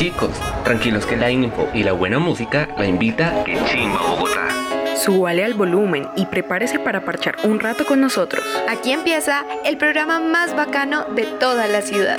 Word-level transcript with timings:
chicos, 0.00 0.30
tranquilos 0.64 1.04
que 1.04 1.14
la 1.14 1.30
info 1.30 1.68
y 1.74 1.82
la 1.82 1.92
buena 1.92 2.18
música 2.18 2.70
la 2.78 2.86
invita 2.86 3.44
que 3.44 3.62
chimba 3.66 4.00
Bogotá. 4.00 4.48
Súbale 4.96 5.44
al 5.44 5.52
volumen 5.52 6.08
y 6.16 6.24
prepárese 6.24 6.78
para 6.78 7.04
parchar 7.04 7.36
un 7.44 7.60
rato 7.60 7.84
con 7.84 8.00
nosotros. 8.00 8.42
Aquí 8.66 8.92
empieza 8.92 9.44
el 9.62 9.76
programa 9.76 10.18
más 10.18 10.56
bacano 10.56 11.04
de 11.04 11.24
toda 11.24 11.66
la 11.66 11.82
ciudad. 11.82 12.16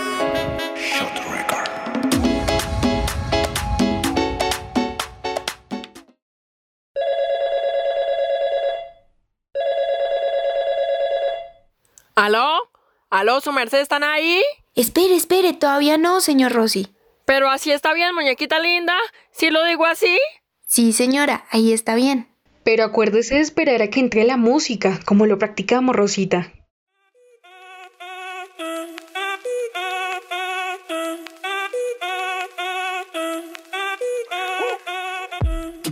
¿Aló? 12.13 12.69
¿Aló, 13.09 13.41
su 13.41 13.51
merced 13.51 13.79
están 13.79 14.03
ahí? 14.03 14.43
Espere, 14.75 15.15
espere, 15.15 15.53
todavía 15.53 15.97
no, 15.97 16.21
señor 16.21 16.51
Rossi. 16.51 16.87
Pero 17.33 17.49
así 17.49 17.71
está 17.71 17.93
bien, 17.93 18.13
muñequita 18.13 18.59
linda. 18.59 18.93
¿Sí 19.31 19.51
lo 19.51 19.63
digo 19.63 19.85
así? 19.85 20.19
Sí, 20.65 20.91
señora, 20.91 21.45
ahí 21.49 21.71
está 21.71 21.95
bien. 21.95 22.27
Pero 22.65 22.83
acuérdese 22.83 23.35
de 23.35 23.39
esperar 23.39 23.81
a 23.81 23.87
que 23.87 24.01
entre 24.01 24.25
la 24.25 24.35
música, 24.35 24.99
como 25.05 25.25
lo 25.25 25.39
practicamos, 25.39 25.95
Rosita. 25.95 26.51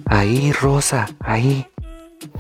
Ahí, 0.08 0.52
Rosa, 0.52 1.08
ahí. 1.22 1.66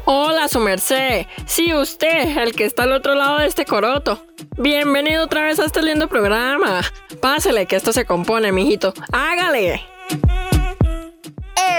Hola, 0.06 0.48
su 0.48 0.60
merced. 0.60 1.26
Sí, 1.46 1.74
usted, 1.74 2.38
el 2.38 2.54
que 2.54 2.66
está 2.66 2.84
al 2.84 2.94
otro 2.94 3.16
lado 3.16 3.38
de 3.40 3.48
este 3.48 3.66
coroto. 3.66 4.26
Bienvenido 4.58 5.24
otra 5.24 5.44
vez 5.44 5.60
a 5.60 5.66
este 5.66 5.82
lindo 5.82 6.08
programa. 6.08 6.82
Pásele 7.21 7.66
que 7.66 7.76
esto 7.76 7.94
se 7.94 8.05
compone, 8.05 8.52
mijito. 8.52 8.94
Hágale. 9.12 9.82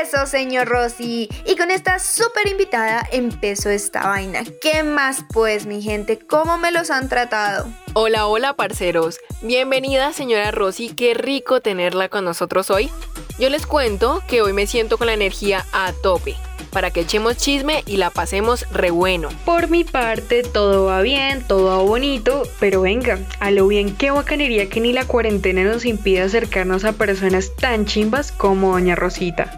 Eso, 0.03 0.27
señor 0.27 0.69
Rossi. 0.69 1.29
Y 1.45 1.57
con 1.57 1.70
esta 1.70 1.98
súper 1.98 2.48
invitada 2.48 3.07
empezó 3.12 3.69
esta 3.69 4.07
vaina. 4.07 4.45
¿Qué 4.62 4.83
más 4.83 5.25
pues, 5.33 5.67
mi 5.67 5.83
gente? 5.83 6.19
¿Cómo 6.19 6.57
me 6.57 6.70
los 6.70 6.91
han 6.91 7.09
tratado? 7.09 7.69
Hola, 7.95 8.27
hola, 8.27 8.55
parceros. 8.55 9.19
Bienvenida, 9.42 10.12
señora 10.12 10.51
Rosy. 10.53 10.91
Qué 10.91 11.14
rico 11.14 11.61
tenerla 11.61 12.09
con 12.09 12.25
nosotros 12.25 12.70
hoy. 12.70 12.91
Yo 13.39 13.51
les 13.51 13.67
cuento 13.67 14.23
que 14.27 14.42
hoy 14.42 14.53
me 14.53 14.67
siento 14.67 14.97
con 14.97 15.07
la 15.07 15.14
energía 15.14 15.67
a 15.73 15.92
tope 16.03 16.37
para 16.71 16.91
que 16.91 17.01
echemos 17.01 17.37
chisme 17.37 17.83
y 17.87 17.97
la 17.97 18.11
pasemos 18.11 18.67
re 18.71 18.91
bueno. 18.91 19.29
Por 19.45 19.69
mi 19.69 19.85
parte, 19.85 20.43
todo 20.43 20.87
va 20.87 21.03
bien, 21.03 21.43
todo 21.47 21.67
va 21.67 21.83
bonito, 21.83 22.43
pero 22.59 22.83
venga, 22.83 23.19
a 23.41 23.51
lo 23.51 23.67
bien 23.69 23.95
qué 23.97 24.11
bacanería 24.11 24.69
que 24.69 24.81
ni 24.81 24.93
la 24.93 25.05
cuarentena 25.05 25.65
nos 25.65 25.85
impide 25.85 26.23
acercarnos 26.23 26.85
a 26.85 26.93
personas 26.93 27.55
tan 27.57 27.85
chimbas 27.87 28.33
como 28.33 28.73
Doña 28.73 28.95
Rosita. 28.95 29.57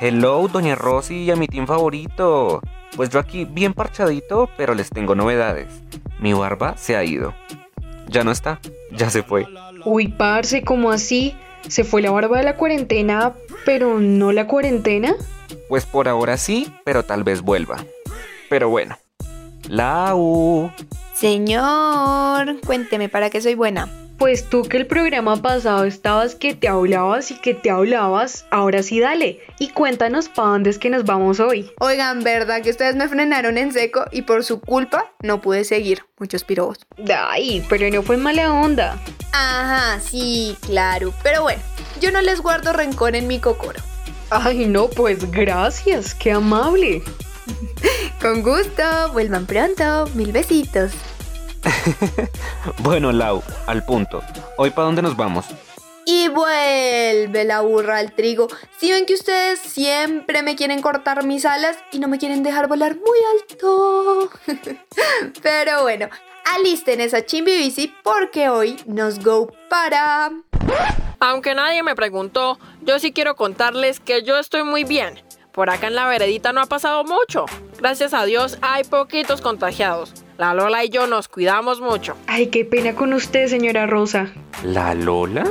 Hello, 0.00 0.48
Doña 0.48 0.76
Rosy 0.76 1.24
y 1.24 1.30
a 1.30 1.36
mi 1.36 1.46
team 1.46 1.66
favorito. 1.66 2.62
Pues 2.96 3.10
yo 3.10 3.18
aquí 3.18 3.44
bien 3.44 3.74
parchadito, 3.74 4.48
pero 4.56 4.74
les 4.74 4.90
tengo 4.90 5.14
novedades. 5.14 5.68
Mi 6.20 6.32
barba 6.32 6.76
se 6.76 6.96
ha 6.96 7.04
ido. 7.04 7.34
Ya 8.08 8.24
no 8.24 8.32
está, 8.32 8.60
ya 8.90 9.10
se 9.10 9.22
fue. 9.22 9.46
Uy, 9.84 10.08
parce, 10.08 10.62
¿cómo 10.62 10.90
así? 10.90 11.34
¿Se 11.68 11.84
fue 11.84 12.02
la 12.02 12.10
barba 12.10 12.38
de 12.38 12.44
la 12.44 12.56
cuarentena, 12.56 13.34
pero 13.64 14.00
no 14.00 14.32
la 14.32 14.46
cuarentena? 14.46 15.14
Pues 15.68 15.86
por 15.86 16.08
ahora 16.08 16.36
sí, 16.36 16.72
pero 16.84 17.04
tal 17.04 17.24
vez 17.24 17.42
vuelva. 17.42 17.84
Pero 18.48 18.68
bueno. 18.68 18.98
Lau. 19.68 20.70
Señor, 21.14 22.60
cuénteme 22.66 23.08
para 23.08 23.30
qué 23.30 23.40
soy 23.40 23.54
buena. 23.54 23.88
Pues 24.20 24.50
tú 24.50 24.64
que 24.64 24.76
el 24.76 24.86
programa 24.86 25.40
pasado 25.40 25.84
estabas 25.84 26.34
que 26.34 26.54
te 26.54 26.68
hablabas 26.68 27.30
y 27.30 27.40
que 27.40 27.54
te 27.54 27.70
hablabas, 27.70 28.44
ahora 28.50 28.82
sí 28.82 29.00
dale 29.00 29.40
y 29.58 29.68
cuéntanos 29.68 30.28
para 30.28 30.48
dónde 30.48 30.68
es 30.68 30.78
que 30.78 30.90
nos 30.90 31.04
vamos 31.04 31.40
hoy. 31.40 31.70
Oigan, 31.80 32.22
¿verdad 32.22 32.60
que 32.60 32.68
ustedes 32.68 32.96
me 32.96 33.08
frenaron 33.08 33.56
en 33.56 33.72
seco 33.72 34.04
y 34.12 34.22
por 34.22 34.44
su 34.44 34.60
culpa 34.60 35.10
no 35.22 35.40
pude 35.40 35.64
seguir? 35.64 36.02
Muchos 36.18 36.44
pirobos. 36.44 36.80
Ay, 37.16 37.64
pero 37.70 37.88
no 37.90 38.02
fue 38.02 38.18
mala 38.18 38.52
onda. 38.52 38.98
Ajá, 39.32 39.98
sí, 40.00 40.54
claro. 40.66 41.14
Pero 41.22 41.42
bueno, 41.42 41.62
yo 41.98 42.12
no 42.12 42.20
les 42.20 42.42
guardo 42.42 42.74
rencor 42.74 43.16
en 43.16 43.26
mi 43.26 43.38
cocoro. 43.38 43.80
Ay, 44.30 44.66
no, 44.66 44.88
pues 44.88 45.30
gracias, 45.30 46.14
qué 46.14 46.32
amable. 46.32 47.02
Con 48.20 48.42
gusto, 48.42 49.12
vuelvan 49.12 49.46
pronto. 49.46 50.06
Mil 50.14 50.30
besitos. 50.30 50.92
bueno, 52.78 53.12
Lau, 53.12 53.42
al 53.66 53.84
punto. 53.84 54.22
¿Hoy 54.56 54.70
para 54.70 54.86
dónde 54.86 55.02
nos 55.02 55.16
vamos? 55.16 55.46
Y 56.06 56.28
vuelve 56.28 57.44
la 57.44 57.60
burra 57.60 57.98
al 57.98 58.12
trigo. 58.12 58.48
Si 58.78 58.90
ven 58.90 59.04
que 59.04 59.14
ustedes 59.14 59.58
siempre 59.60 60.42
me 60.42 60.56
quieren 60.56 60.80
cortar 60.80 61.24
mis 61.24 61.44
alas 61.44 61.76
y 61.92 61.98
no 61.98 62.08
me 62.08 62.18
quieren 62.18 62.42
dejar 62.42 62.68
volar 62.68 62.96
muy 62.96 63.18
alto. 63.40 64.30
Pero 65.42 65.82
bueno, 65.82 66.08
alisten 66.56 67.00
esa 67.00 67.24
chimbi 67.24 67.56
bici 67.56 67.94
porque 68.02 68.48
hoy 68.48 68.80
nos 68.86 69.22
go 69.22 69.52
para... 69.68 70.30
Aunque 71.20 71.54
nadie 71.54 71.82
me 71.82 71.94
preguntó, 71.94 72.58
yo 72.82 72.98
sí 72.98 73.12
quiero 73.12 73.36
contarles 73.36 74.00
que 74.00 74.22
yo 74.22 74.38
estoy 74.38 74.64
muy 74.64 74.84
bien. 74.84 75.22
Por 75.52 75.68
acá 75.68 75.88
en 75.88 75.94
la 75.94 76.06
veredita 76.06 76.52
no 76.52 76.60
ha 76.60 76.66
pasado 76.66 77.04
mucho. 77.04 77.44
Gracias 77.78 78.14
a 78.14 78.24
Dios 78.24 78.58
hay 78.62 78.84
poquitos 78.84 79.40
contagiados. 79.40 80.14
La 80.38 80.54
Lola 80.54 80.84
y 80.84 80.88
yo 80.88 81.06
nos 81.06 81.28
cuidamos 81.28 81.80
mucho. 81.80 82.16
Ay, 82.26 82.46
qué 82.46 82.64
pena 82.64 82.94
con 82.94 83.12
usted, 83.12 83.48
señora 83.48 83.86
Rosa. 83.86 84.28
¿La 84.62 84.94
Lola? 84.94 85.44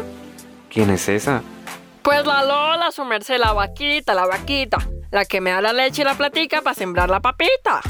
¿Quién 0.70 0.90
es 0.90 1.10
esa? 1.10 1.44
Pues 2.02 2.26
la 2.26 2.44
Lola, 2.44 2.92
su 2.92 3.06
merced, 3.06 3.38
la 3.38 3.54
vaquita, 3.54 4.14
la 4.14 4.26
vaquita. 4.26 4.78
La 5.12 5.26
que 5.26 5.42
me 5.42 5.52
da 5.52 5.62
la 5.62 5.74
leche 5.74 6.02
y 6.02 6.06
la 6.06 6.16
platica 6.16 6.62
para 6.62 6.74
sembrar 6.74 7.10
la 7.10 7.20
papita. 7.20 7.82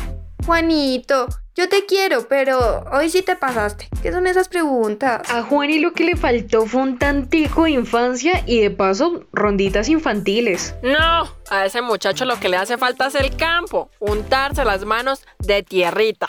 Juanito, 0.46 1.28
yo 1.55 1.67
te 1.67 1.85
quiero, 1.85 2.27
pero 2.27 2.85
hoy 2.91 3.09
sí 3.09 3.21
te 3.21 3.35
pasaste. 3.35 3.89
¿Qué 4.01 4.11
son 4.11 4.27
esas 4.27 4.47
preguntas? 4.47 5.29
A 5.29 5.43
Juan 5.43 5.69
y 5.69 5.79
lo 5.79 5.93
que 5.93 6.05
le 6.05 6.15
faltó 6.15 6.65
fue 6.65 6.81
un 6.81 6.97
tantico 6.97 7.63
de 7.63 7.71
infancia 7.71 8.43
y 8.45 8.61
de 8.61 8.71
paso 8.71 9.25
ronditas 9.33 9.89
infantiles. 9.89 10.75
No, 10.83 11.27
a 11.49 11.65
ese 11.65 11.81
muchacho 11.81 12.25
lo 12.25 12.39
que 12.39 12.49
le 12.49 12.57
hace 12.57 12.77
falta 12.77 13.07
es 13.07 13.15
el 13.15 13.35
campo, 13.35 13.89
untarse 13.99 14.63
las 14.63 14.85
manos 14.85 15.25
de 15.39 15.63
tierrita. 15.63 16.27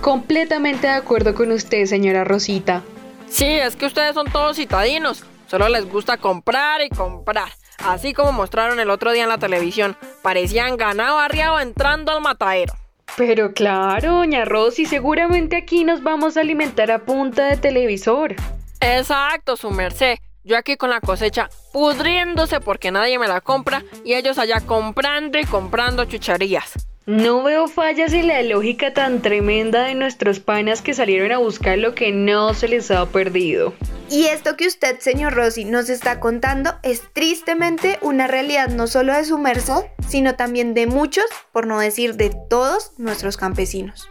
Completamente 0.00 0.86
de 0.86 0.94
acuerdo 0.94 1.34
con 1.34 1.52
usted, 1.52 1.84
señora 1.86 2.24
Rosita. 2.24 2.82
Sí, 3.28 3.46
es 3.46 3.76
que 3.76 3.86
ustedes 3.86 4.14
son 4.14 4.30
todos 4.30 4.56
citadinos. 4.56 5.24
Solo 5.46 5.68
les 5.68 5.88
gusta 5.88 6.16
comprar 6.16 6.80
y 6.80 6.88
comprar. 6.88 7.50
Así 7.84 8.14
como 8.14 8.32
mostraron 8.32 8.80
el 8.80 8.90
otro 8.90 9.12
día 9.12 9.24
en 9.24 9.28
la 9.28 9.38
televisión. 9.38 9.96
Parecían 10.22 10.76
ganado 10.76 11.18
arriado 11.18 11.60
entrando 11.60 12.12
al 12.12 12.22
matadero. 12.22 12.74
Pero 13.16 13.52
claro, 13.52 14.14
doña 14.14 14.44
Rosy, 14.44 14.86
seguramente 14.86 15.56
aquí 15.56 15.84
nos 15.84 16.02
vamos 16.02 16.36
a 16.36 16.40
alimentar 16.40 16.90
a 16.90 17.00
punta 17.00 17.46
de 17.46 17.56
televisor. 17.56 18.34
Exacto, 18.80 19.56
su 19.56 19.70
merced. 19.70 20.16
Yo 20.44 20.56
aquí 20.56 20.76
con 20.76 20.90
la 20.90 21.00
cosecha 21.00 21.48
pudriéndose 21.72 22.60
porque 22.60 22.90
nadie 22.90 23.18
me 23.18 23.28
la 23.28 23.40
compra 23.40 23.84
y 24.04 24.14
ellos 24.14 24.38
allá 24.38 24.60
comprando 24.60 25.38
y 25.38 25.44
comprando 25.44 26.04
chucharías. 26.04 26.72
No 27.06 27.42
veo 27.42 27.68
fallas 27.68 28.12
en 28.12 28.28
la 28.28 28.42
lógica 28.42 28.92
tan 28.92 29.22
tremenda 29.22 29.84
de 29.84 29.94
nuestros 29.94 30.40
panas 30.40 30.82
que 30.82 30.94
salieron 30.94 31.32
a 31.32 31.38
buscar 31.38 31.78
lo 31.78 31.94
que 31.94 32.12
no 32.12 32.54
se 32.54 32.68
les 32.68 32.90
ha 32.90 33.06
perdido. 33.06 33.74
Y 34.12 34.26
esto 34.26 34.58
que 34.58 34.66
usted, 34.66 35.00
señor 35.00 35.32
Rossi, 35.32 35.64
nos 35.64 35.88
está 35.88 36.20
contando 36.20 36.74
es 36.82 37.00
tristemente 37.14 37.98
una 38.02 38.26
realidad 38.26 38.68
no 38.68 38.86
solo 38.86 39.14
de 39.14 39.24
su 39.24 39.38
merced, 39.38 39.86
sino 40.06 40.34
también 40.34 40.74
de 40.74 40.86
muchos, 40.86 41.24
por 41.50 41.66
no 41.66 41.78
decir 41.78 42.16
de 42.16 42.30
todos 42.50 42.92
nuestros 42.98 43.38
campesinos. 43.38 44.10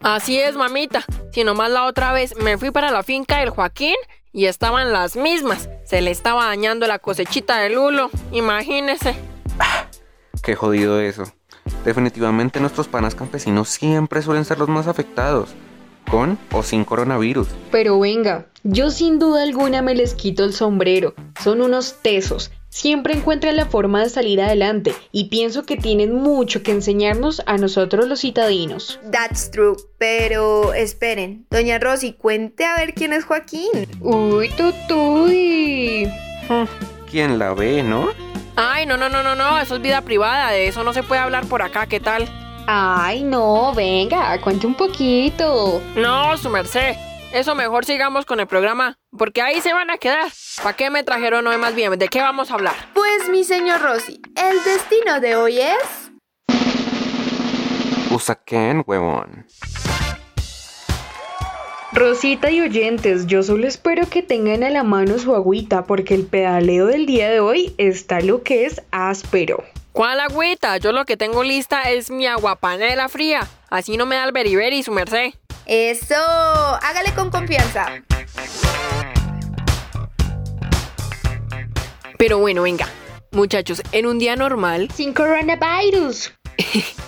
Así 0.00 0.38
es, 0.38 0.54
mamita. 0.54 1.02
Si 1.32 1.44
nomás 1.44 1.70
la 1.70 1.86
otra 1.86 2.12
vez 2.12 2.36
me 2.36 2.58
fui 2.58 2.70
para 2.70 2.90
la 2.90 3.02
finca 3.02 3.38
del 3.38 3.48
Joaquín 3.48 3.94
y 4.34 4.44
estaban 4.44 4.92
las 4.92 5.16
mismas. 5.16 5.70
Se 5.86 6.02
le 6.02 6.10
estaba 6.10 6.44
dañando 6.44 6.86
la 6.86 6.98
cosechita 6.98 7.58
del 7.58 7.76
lulo. 7.76 8.10
Imagínese. 8.32 9.16
Ah, 9.58 9.86
qué 10.42 10.56
jodido 10.56 11.00
eso. 11.00 11.24
Definitivamente 11.86 12.60
nuestros 12.60 12.86
panas 12.86 13.14
campesinos 13.14 13.70
siempre 13.70 14.20
suelen 14.20 14.44
ser 14.44 14.58
los 14.58 14.68
más 14.68 14.88
afectados, 14.88 15.54
con 16.10 16.38
o 16.52 16.62
sin 16.62 16.84
coronavirus. 16.84 17.48
Pero 17.70 17.98
venga, 17.98 18.46
yo 18.64 18.90
sin 18.90 19.18
duda 19.18 19.42
alguna 19.42 19.82
me 19.82 19.94
les 19.94 20.14
quito 20.14 20.44
el 20.44 20.52
sombrero. 20.52 21.14
Son 21.42 21.60
unos 21.60 22.02
tesos. 22.02 22.50
Siempre 22.70 23.14
encuentran 23.14 23.56
la 23.56 23.66
forma 23.66 24.02
de 24.02 24.10
salir 24.10 24.40
adelante 24.40 24.94
y 25.10 25.24
pienso 25.30 25.64
que 25.64 25.76
tienen 25.76 26.14
mucho 26.14 26.62
que 26.62 26.70
enseñarnos 26.70 27.42
a 27.46 27.56
nosotros 27.56 28.06
los 28.06 28.20
citadinos. 28.20 29.00
That's 29.10 29.50
true, 29.50 29.76
pero 29.96 30.74
esperen, 30.74 31.46
doña 31.50 31.78
Rosy, 31.78 32.12
cuente 32.12 32.64
a 32.64 32.76
ver 32.76 32.94
quién 32.94 33.14
es 33.14 33.24
Joaquín. 33.24 33.70
Uy, 34.00 34.50
tutuy. 34.50 36.08
¿Quién 37.10 37.38
la 37.38 37.54
ve, 37.54 37.82
no? 37.82 38.10
Ay, 38.54 38.86
no, 38.86 38.96
no, 38.96 39.08
no, 39.08 39.22
no, 39.22 39.34
no, 39.34 39.58
eso 39.58 39.76
es 39.76 39.82
vida 39.82 40.02
privada, 40.02 40.50
de 40.50 40.68
eso 40.68 40.84
no 40.84 40.92
se 40.92 41.02
puede 41.02 41.20
hablar 41.20 41.46
por 41.46 41.62
acá, 41.62 41.86
¿qué 41.86 42.00
tal? 42.00 42.28
Ay, 42.70 43.22
no, 43.22 43.72
venga, 43.72 44.38
cuente 44.42 44.66
un 44.66 44.74
poquito. 44.74 45.80
No, 45.96 46.36
su 46.36 46.50
merced, 46.50 46.96
eso 47.32 47.54
mejor 47.54 47.86
sigamos 47.86 48.26
con 48.26 48.40
el 48.40 48.46
programa, 48.46 48.98
porque 49.16 49.40
ahí 49.40 49.62
se 49.62 49.72
van 49.72 49.88
a 49.88 49.96
quedar. 49.96 50.30
¿Para 50.62 50.76
qué 50.76 50.90
me 50.90 51.02
trajeron 51.02 51.46
hoy 51.46 51.56
más 51.56 51.74
bien? 51.74 51.98
¿De 51.98 52.08
qué 52.08 52.20
vamos 52.20 52.50
a 52.50 52.54
hablar? 52.54 52.74
Pues 52.92 53.30
mi 53.30 53.42
señor 53.42 53.80
Rosy, 53.80 54.20
el 54.36 54.62
destino 54.64 55.18
de 55.18 55.36
hoy 55.36 55.60
es... 55.60 56.10
Usaquén, 58.10 58.84
huevón. 58.86 59.46
Rosita 61.92 62.50
y 62.50 62.60
oyentes, 62.60 63.26
yo 63.26 63.42
solo 63.42 63.66
espero 63.66 64.10
que 64.10 64.22
tengan 64.22 64.62
a 64.62 64.68
la 64.68 64.84
mano 64.84 65.18
su 65.18 65.34
agüita 65.34 65.86
porque 65.86 66.14
el 66.14 66.26
pedaleo 66.26 66.84
del 66.84 67.06
día 67.06 67.30
de 67.30 67.40
hoy 67.40 67.74
está 67.78 68.20
lo 68.20 68.42
que 68.42 68.66
es 68.66 68.82
áspero. 68.90 69.64
¿Cuál 69.98 70.20
agüita? 70.20 70.76
Yo 70.76 70.92
lo 70.92 71.04
que 71.04 71.16
tengo 71.16 71.42
lista 71.42 71.90
es 71.90 72.08
mi 72.08 72.24
aguapanela 72.24 73.08
fría. 73.08 73.48
Así 73.68 73.96
no 73.96 74.06
me 74.06 74.14
da 74.14 74.22
el 74.26 74.30
beriberi, 74.30 74.84
su 74.84 74.92
merced. 74.92 75.32
Eso, 75.66 76.14
hágale 76.14 77.12
con 77.16 77.32
confianza. 77.32 77.86
Pero 82.16 82.38
bueno, 82.38 82.62
venga. 82.62 82.86
Muchachos, 83.32 83.82
en 83.90 84.06
un 84.06 84.20
día 84.20 84.36
normal, 84.36 84.88
Sin 84.94 85.12
coronavirus. 85.12 86.32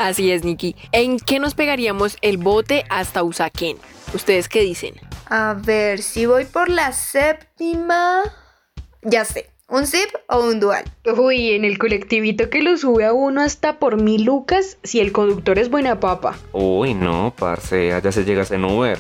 así 0.01 0.33
es, 0.33 0.43
Nikki, 0.43 0.75
¿en 0.91 1.21
qué 1.21 1.39
nos 1.39 1.55
pegaríamos 1.55 2.17
el 2.23 2.39
bote 2.39 2.87
hasta 2.91 3.23
Usaquén? 3.23 3.79
¿Ustedes 4.15 4.49
qué 4.49 4.63
dicen? 4.63 4.97
A 5.27 5.55
ver, 5.55 6.03
si 6.03 6.27
voy 6.27 6.45
por 6.45 6.69
la 6.69 6.91
séptima... 6.91 8.25
Ya 9.03 9.25
sé, 9.25 9.49
¿un 9.71 9.87
zip 9.87 10.11
o 10.29 10.41
un 10.41 10.61
dual? 10.61 10.85
Uy, 11.17 11.53
en 11.53 11.65
el 11.65 11.79
colectivito 11.79 12.51
que 12.51 12.61
lo 12.61 12.77
sube 12.77 13.07
a 13.07 13.13
uno 13.13 13.41
hasta 13.41 13.79
por 13.79 14.01
mil 14.01 14.25
lucas 14.25 14.77
si 14.83 15.01
el 15.01 15.13
conductor 15.13 15.59
es 15.59 15.71
buena 15.71 16.01
papa. 16.01 16.37
Uy, 16.53 16.95
no, 16.95 17.33
parce, 17.39 17.93
allá 17.93 18.13
se 18.13 18.25
llegas 18.25 18.51
en 18.51 18.65
Uber. 18.65 18.99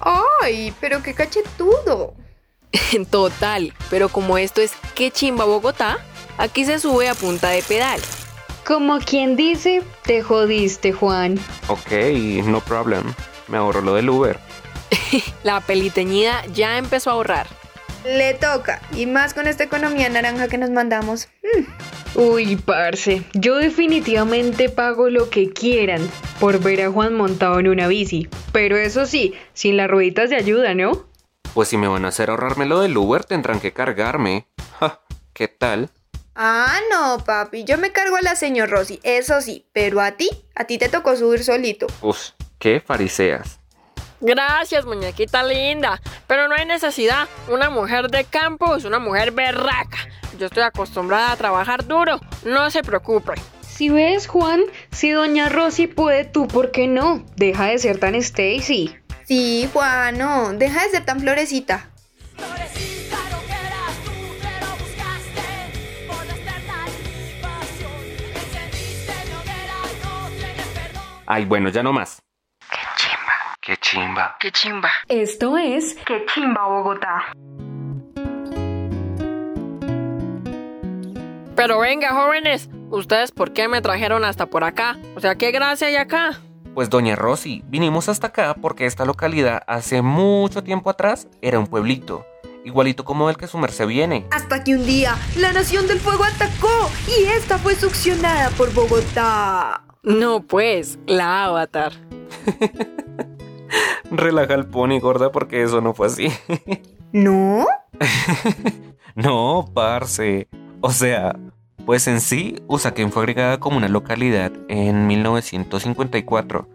¡Ay, 0.00 0.72
pero 0.80 1.02
qué 1.02 1.14
cachetudo! 1.14 2.14
Total, 3.10 3.72
pero 3.90 4.08
como 4.08 4.38
esto 4.38 4.60
es 4.60 4.72
qué 4.94 5.10
chimba 5.10 5.44
Bogotá, 5.44 5.98
aquí 6.38 6.64
se 6.64 6.78
sube 6.78 7.08
a 7.08 7.14
punta 7.14 7.50
de 7.50 7.62
pedal. 7.62 8.00
Como 8.66 8.98
quien 9.00 9.34
dice, 9.34 9.82
te 10.04 10.22
jodiste, 10.22 10.92
Juan. 10.92 11.38
Ok, 11.68 11.90
no 12.44 12.60
problem. 12.60 13.12
Me 13.48 13.56
ahorro 13.56 13.80
lo 13.80 13.94
del 13.94 14.08
Uber. 14.08 14.38
La 15.42 15.60
peliteñida 15.60 16.44
ya 16.52 16.78
empezó 16.78 17.10
a 17.10 17.14
ahorrar. 17.14 17.61
Le 18.04 18.34
toca, 18.34 18.80
y 18.96 19.06
más 19.06 19.32
con 19.32 19.46
esta 19.46 19.62
economía 19.64 20.08
naranja 20.08 20.48
que 20.48 20.58
nos 20.58 20.70
mandamos. 20.70 21.28
Mm, 21.42 22.18
Uy, 22.18 22.56
parce, 22.56 23.22
yo 23.32 23.56
definitivamente 23.56 24.68
pago 24.68 25.08
lo 25.08 25.30
que 25.30 25.50
quieran 25.50 26.10
por 26.40 26.58
ver 26.58 26.82
a 26.82 26.90
Juan 26.90 27.14
montado 27.14 27.58
en 27.60 27.68
una 27.68 27.86
bici. 27.86 28.28
Pero 28.52 28.76
eso 28.76 29.06
sí, 29.06 29.34
sin 29.54 29.76
las 29.76 29.88
rueditas 29.88 30.28
de 30.28 30.36
ayuda, 30.36 30.74
¿no? 30.74 31.06
Pues 31.54 31.68
si 31.68 31.76
me 31.76 31.88
van 31.88 32.04
a 32.04 32.08
hacer 32.08 32.28
ahorrarme 32.28 32.66
lo 32.66 32.80
del 32.80 32.96
Uber, 32.96 33.24
tendrán 33.24 33.60
que 33.60 33.72
cargarme. 33.72 34.46
Ja, 34.80 35.00
¿qué 35.32 35.48
tal? 35.48 35.88
Ah, 36.34 36.80
no, 36.90 37.22
papi, 37.24 37.64
yo 37.64 37.78
me 37.78 37.92
cargo 37.92 38.16
a 38.16 38.22
la 38.22 38.36
señor 38.36 38.70
Rosy, 38.70 39.00
eso 39.04 39.40
sí, 39.40 39.66
pero 39.72 40.00
a 40.00 40.12
ti, 40.12 40.28
a 40.54 40.64
ti 40.64 40.78
te 40.78 40.88
tocó 40.88 41.14
subir 41.16 41.44
solito. 41.44 41.86
Uf, 42.00 42.30
qué 42.58 42.80
fariseas. 42.80 43.60
Gracias, 44.22 44.84
muñequita 44.86 45.42
linda. 45.42 46.00
Pero 46.28 46.46
no 46.46 46.54
hay 46.54 46.64
necesidad. 46.64 47.28
Una 47.48 47.70
mujer 47.70 48.08
de 48.08 48.24
campo 48.24 48.76
es 48.76 48.84
una 48.84 49.00
mujer 49.00 49.32
berraca. 49.32 49.98
Yo 50.38 50.46
estoy 50.46 50.62
acostumbrada 50.62 51.32
a 51.32 51.36
trabajar 51.36 51.86
duro. 51.86 52.20
No 52.44 52.70
se 52.70 52.82
preocupe. 52.82 53.32
Si 53.60 53.88
ves, 53.88 54.28
Juan, 54.28 54.60
si 54.92 55.10
doña 55.10 55.48
Rosy 55.48 55.88
puede, 55.88 56.24
tú, 56.24 56.46
¿por 56.46 56.70
qué 56.70 56.86
no? 56.86 57.24
Deja 57.34 57.66
de 57.66 57.78
ser 57.78 57.98
tan 57.98 58.14
Stacy. 58.14 58.94
Sí, 59.24 59.68
Juano, 59.72 60.52
deja 60.52 60.84
de 60.84 60.90
ser 60.90 61.04
tan 61.04 61.18
florecita. 61.20 61.90
No. 62.38 62.62
Ay, 71.26 71.44
bueno, 71.44 71.70
ya 71.70 71.82
no 71.82 71.92
más. 71.92 72.22
Qué 73.92 73.98
chimba. 73.98 74.36
Qué 74.40 74.50
chimba. 74.50 74.90
Esto 75.08 75.58
es 75.58 75.94
Que 76.06 76.24
chimba 76.24 76.66
Bogotá. 76.66 77.24
Pero 81.54 81.78
venga, 81.78 82.14
jóvenes. 82.14 82.70
¿Ustedes 82.88 83.32
por 83.32 83.52
qué 83.52 83.68
me 83.68 83.82
trajeron 83.82 84.24
hasta 84.24 84.46
por 84.46 84.64
acá? 84.64 84.96
O 85.14 85.20
sea, 85.20 85.34
¿qué 85.34 85.50
gracia 85.50 85.88
hay 85.88 85.96
acá? 85.96 86.40
Pues 86.74 86.88
doña 86.88 87.16
Rosy, 87.16 87.64
vinimos 87.66 88.08
hasta 88.08 88.28
acá 88.28 88.54
porque 88.54 88.86
esta 88.86 89.04
localidad 89.04 89.62
hace 89.66 90.00
mucho 90.00 90.64
tiempo 90.64 90.88
atrás 90.88 91.28
era 91.42 91.58
un 91.58 91.66
pueblito, 91.66 92.24
igualito 92.64 93.04
como 93.04 93.28
el 93.28 93.36
que 93.36 93.46
su 93.46 93.58
merced 93.58 93.86
viene. 93.86 94.26
Hasta 94.30 94.64
que 94.64 94.74
un 94.74 94.86
día 94.86 95.16
la 95.36 95.52
Nación 95.52 95.86
del 95.86 96.00
Fuego 96.00 96.24
atacó 96.24 96.90
y 97.06 97.24
esta 97.24 97.58
fue 97.58 97.74
succionada 97.74 98.48
por 98.56 98.72
Bogotá. 98.72 99.82
No, 100.02 100.40
pues, 100.40 100.98
la 101.06 101.44
avatar. 101.44 101.92
Relaja 104.10 104.54
el 104.54 104.66
pony, 104.66 105.00
gorda, 105.00 105.32
porque 105.32 105.62
eso 105.62 105.80
no 105.80 105.94
fue 105.94 106.08
así. 106.08 106.28
¿No? 107.12 107.66
no, 109.14 109.70
parce. 109.74 110.48
O 110.80 110.90
sea, 110.90 111.36
pues 111.84 112.06
en 112.06 112.20
sí, 112.20 112.56
Usaquén 112.68 113.10
fue 113.10 113.22
agregada 113.22 113.58
como 113.58 113.76
una 113.76 113.88
localidad 113.88 114.52
en 114.68 115.06
1954, 115.08 116.68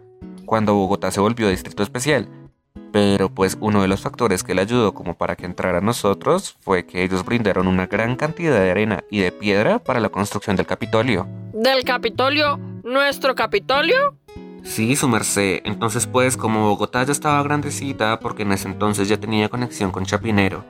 cuando 0.44 0.74
Bogotá 0.74 1.10
se 1.10 1.20
volvió 1.20 1.48
distrito 1.48 1.82
especial. 1.82 2.28
Pero 2.92 3.28
pues 3.28 3.56
uno 3.60 3.82
de 3.82 3.88
los 3.88 4.00
factores 4.00 4.42
que 4.42 4.54
le 4.54 4.62
ayudó 4.62 4.92
como 4.94 5.16
para 5.16 5.36
que 5.36 5.46
entrara 5.46 5.78
a 5.78 5.82
nosotros 5.82 6.56
fue 6.60 6.86
que 6.86 7.04
ellos 7.04 7.24
brindaron 7.24 7.68
una 7.68 7.86
gran 7.86 8.16
cantidad 8.16 8.58
de 8.58 8.70
arena 8.70 9.04
y 9.10 9.20
de 9.20 9.32
piedra 9.32 9.78
para 9.78 10.00
la 10.00 10.08
construcción 10.08 10.56
del 10.56 10.66
Capitolio. 10.66 11.26
¿Del 11.52 11.84
Capitolio? 11.84 12.58
¿Nuestro 12.84 13.34
Capitolio? 13.34 14.17
Sí, 14.62 14.96
su 14.96 15.08
merced. 15.08 15.60
Entonces, 15.64 16.06
pues, 16.06 16.36
como 16.36 16.68
Bogotá 16.68 17.04
ya 17.04 17.12
estaba 17.12 17.42
grandecita, 17.42 18.20
porque 18.20 18.42
en 18.42 18.52
ese 18.52 18.68
entonces 18.68 19.08
ya 19.08 19.18
tenía 19.18 19.48
conexión 19.48 19.90
con 19.90 20.04
Chapinero, 20.04 20.64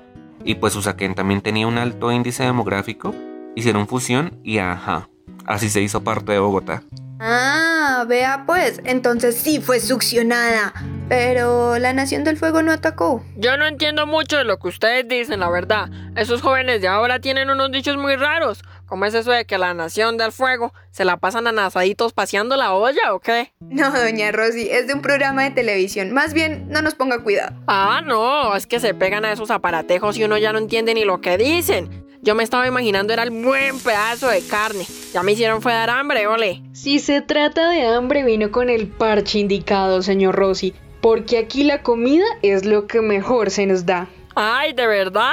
y 0.45 0.55
pues 0.55 0.77
Usaquén 0.77 1.15
también 1.15 1.41
tenía 1.41 1.67
un 1.67 1.79
alto 1.79 2.13
índice 2.13 2.45
demográfico, 2.45 3.15
hicieron 3.55 3.89
fusión 3.89 4.39
y 4.45 4.59
ajá, 4.59 5.09
así 5.47 5.69
se 5.69 5.83
hizo 5.83 6.05
parte 6.05 6.33
de 6.33 6.39
Bogotá. 6.39 6.83
Ah, 7.21 8.05
vea 8.09 8.45
pues, 8.47 8.81
entonces 8.85 9.37
sí 9.37 9.61
fue 9.61 9.81
succionada. 9.81 10.73
Pero 11.09 11.79
la 11.79 11.95
Nación 11.95 12.23
del 12.23 12.37
Fuego 12.37 12.63
no 12.63 12.71
atacó. 12.71 13.25
Yo 13.37 13.57
no 13.57 13.67
entiendo 13.67 14.07
mucho 14.07 14.37
de 14.37 14.45
lo 14.45 14.59
que 14.59 14.69
ustedes 14.69 15.09
dicen, 15.09 15.41
la 15.41 15.49
verdad. 15.49 15.89
Esos 16.17 16.43
jóvenes 16.43 16.83
de 16.83 16.89
ahora 16.89 17.19
tienen 17.19 17.49
unos 17.49 17.73
dichos 17.73 17.97
muy 17.97 18.15
raros. 18.17 18.63
¿Cómo 18.89 19.05
es 19.05 19.13
eso 19.13 19.31
de 19.31 19.45
que 19.45 19.59
la 19.59 19.75
nación 19.75 20.17
del 20.17 20.33
fuego 20.33 20.73
se 20.91 21.05
la 21.05 21.19
pasan 21.19 21.47
anasaditos 21.47 22.15
paseando 22.15 22.57
la 22.57 22.73
olla 22.73 23.13
o 23.13 23.21
qué? 23.21 23.53
No, 23.61 23.91
doña 23.91 24.33
Rosy, 24.33 24.69
es 24.71 24.87
de 24.87 24.95
un 24.95 25.03
programa 25.03 25.45
de 25.45 25.51
televisión. 25.51 26.11
Más 26.13 26.33
bien, 26.33 26.69
no 26.71 26.81
nos 26.81 26.95
ponga 26.95 27.23
cuidado. 27.23 27.55
Ah, 27.67 28.01
no, 28.05 28.57
es 28.57 28.67
que 28.67 28.81
se 28.81 28.95
pegan 28.95 29.27
a 29.27 29.33
esos 29.33 29.51
aparatejos 29.51 30.17
y 30.17 30.25
uno 30.25 30.39
ya 30.39 30.55
no 30.55 30.59
entiende 30.59 30.95
ni 30.95 31.05
lo 31.05 31.21
que 31.21 31.37
dicen. 31.37 32.07
Yo 32.23 32.35
me 32.35 32.43
estaba 32.43 32.67
imaginando 32.67 33.13
era 33.13 33.25
el 33.25 33.31
buen 33.31 33.79
pedazo 33.79 34.29
de 34.29 34.41
carne. 34.41 34.87
Ya 35.13 35.23
me 35.23 35.33
hicieron 35.33 35.61
fue 35.61 35.73
dar 35.73 35.91
hambre, 35.91 36.27
ole. 36.27 36.63
Si 36.73 36.99
se 36.99 37.21
trata 37.21 37.69
de 37.69 37.87
hambre, 37.87 38.25
vino 38.25 38.51
con 38.51 38.71
el 38.71 38.89
parche 38.89 39.39
indicado, 39.39 40.01
señor 40.01 40.35
Rossi, 40.35 40.75
porque 41.03 41.37
aquí 41.37 41.63
la 41.63 41.83
comida 41.83 42.25
es 42.41 42.65
lo 42.65 42.87
que 42.87 43.03
mejor 43.03 43.51
se 43.51 43.67
nos 43.67 43.85
da. 43.85 44.09
Ay, 44.35 44.73
¿de 44.73 44.87
verdad? 44.87 45.33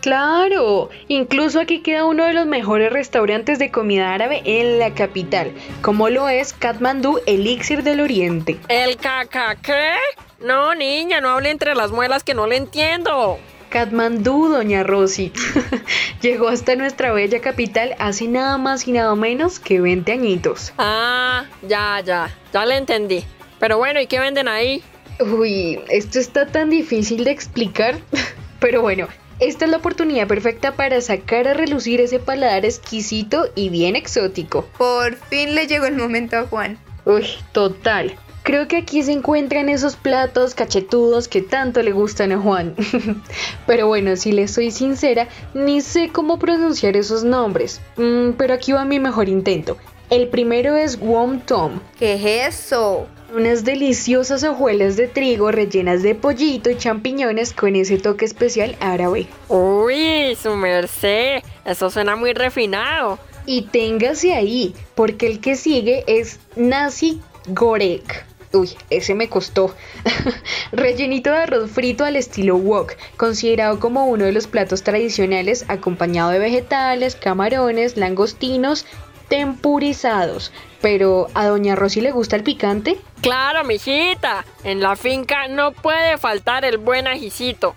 Claro, 0.00 0.90
incluso 1.08 1.60
aquí 1.60 1.80
queda 1.80 2.04
uno 2.04 2.24
de 2.24 2.32
los 2.32 2.46
mejores 2.46 2.92
restaurantes 2.92 3.58
de 3.58 3.70
comida 3.70 4.14
árabe 4.14 4.42
en 4.44 4.78
la 4.78 4.94
capital, 4.94 5.52
como 5.82 6.08
lo 6.08 6.28
es 6.28 6.52
Katmandú 6.52 7.20
Elixir 7.26 7.82
del 7.82 8.00
Oriente. 8.00 8.58
¿El 8.68 8.96
caca 8.96 9.56
qué? 9.56 9.94
No, 10.40 10.74
niña, 10.74 11.20
no 11.20 11.30
hable 11.30 11.50
entre 11.50 11.74
las 11.74 11.90
muelas 11.90 12.22
que 12.22 12.34
no 12.34 12.46
le 12.46 12.56
entiendo. 12.56 13.38
Katmandú, 13.70 14.48
doña 14.48 14.82
Rosy, 14.82 15.32
llegó 16.22 16.48
hasta 16.48 16.74
nuestra 16.76 17.12
bella 17.12 17.40
capital 17.40 17.96
hace 17.98 18.28
nada 18.28 18.56
más 18.56 18.86
y 18.88 18.92
nada 18.92 19.14
menos 19.14 19.58
que 19.58 19.80
20 19.80 20.12
añitos. 20.12 20.72
Ah, 20.78 21.44
ya, 21.62 22.00
ya, 22.04 22.30
ya 22.52 22.64
le 22.64 22.76
entendí. 22.76 23.24
Pero 23.58 23.76
bueno, 23.78 24.00
¿y 24.00 24.06
qué 24.06 24.20
venden 24.20 24.48
ahí? 24.48 24.82
Uy, 25.20 25.80
esto 25.88 26.18
está 26.18 26.46
tan 26.46 26.70
difícil 26.70 27.24
de 27.24 27.32
explicar, 27.32 27.98
pero 28.60 28.80
bueno, 28.80 29.08
esta 29.40 29.64
es 29.64 29.70
la 29.70 29.76
oportunidad 29.76 30.26
perfecta 30.26 30.72
para 30.72 31.00
sacar 31.00 31.48
a 31.48 31.54
relucir 31.54 32.00
ese 32.00 32.18
paladar 32.18 32.64
exquisito 32.64 33.48
y 33.54 33.68
bien 33.68 33.96
exótico. 33.96 34.64
Por 34.76 35.14
fin 35.16 35.54
le 35.54 35.66
llegó 35.66 35.86
el 35.86 35.96
momento 35.96 36.36
a 36.36 36.46
Juan. 36.46 36.78
Uy, 37.04 37.24
total. 37.52 38.14
Creo 38.42 38.66
que 38.66 38.78
aquí 38.78 39.02
se 39.02 39.12
encuentran 39.12 39.68
esos 39.68 39.96
platos 39.96 40.54
cachetudos 40.54 41.28
que 41.28 41.42
tanto 41.42 41.82
le 41.82 41.92
gustan 41.92 42.32
a 42.32 42.38
Juan. 42.38 42.74
pero 43.66 43.86
bueno, 43.86 44.16
si 44.16 44.32
le 44.32 44.48
soy 44.48 44.70
sincera, 44.70 45.28
ni 45.54 45.82
sé 45.82 46.08
cómo 46.10 46.38
pronunciar 46.38 46.96
esos 46.96 47.24
nombres. 47.24 47.80
Mm, 47.96 48.30
pero 48.38 48.54
aquí 48.54 48.72
va 48.72 48.84
mi 48.84 49.00
mejor 49.00 49.28
intento. 49.28 49.76
El 50.10 50.28
primero 50.28 50.76
es 50.76 50.98
Wom 50.98 51.40
Tom. 51.40 51.80
¿Qué 51.98 52.14
es 52.14 52.56
eso? 52.64 53.06
Unas 53.34 53.62
deliciosas 53.62 54.42
hojuelas 54.42 54.96
de 54.96 55.06
trigo 55.06 55.52
rellenas 55.52 56.02
de 56.02 56.14
pollito 56.14 56.70
y 56.70 56.78
champiñones 56.78 57.52
con 57.52 57.76
ese 57.76 57.98
toque 57.98 58.24
especial 58.24 58.74
árabe. 58.80 59.26
Uy, 59.48 60.34
su 60.34 60.56
merced, 60.56 61.42
eso 61.66 61.90
suena 61.90 62.16
muy 62.16 62.32
refinado. 62.32 63.18
Y 63.44 63.62
téngase 63.62 64.32
ahí, 64.32 64.74
porque 64.94 65.26
el 65.26 65.40
que 65.40 65.56
sigue 65.56 66.04
es 66.06 66.40
Nasi 66.56 67.20
Gorek. 67.48 68.24
Uy, 68.54 68.70
ese 68.88 69.14
me 69.14 69.28
costó. 69.28 69.74
Rellenito 70.72 71.30
de 71.30 71.36
arroz 71.36 71.70
frito 71.70 72.06
al 72.06 72.16
estilo 72.16 72.56
wok, 72.56 72.94
considerado 73.18 73.78
como 73.78 74.06
uno 74.06 74.24
de 74.24 74.32
los 74.32 74.46
platos 74.46 74.82
tradicionales, 74.82 75.66
acompañado 75.68 76.30
de 76.30 76.38
vegetales, 76.38 77.14
camarones, 77.14 77.98
langostinos, 77.98 78.86
tempurizados. 79.28 80.52
Pero, 80.80 81.28
¿a 81.34 81.46
Doña 81.46 81.76
Rosy 81.76 82.00
le 82.00 82.12
gusta 82.12 82.36
el 82.36 82.42
picante? 82.42 83.00
Claro, 83.20 83.64
mijita, 83.64 84.44
en 84.64 84.80
la 84.80 84.96
finca 84.96 85.48
no 85.48 85.72
puede 85.72 86.18
faltar 86.18 86.64
el 86.64 86.78
buen 86.78 87.06
ajicito. 87.06 87.74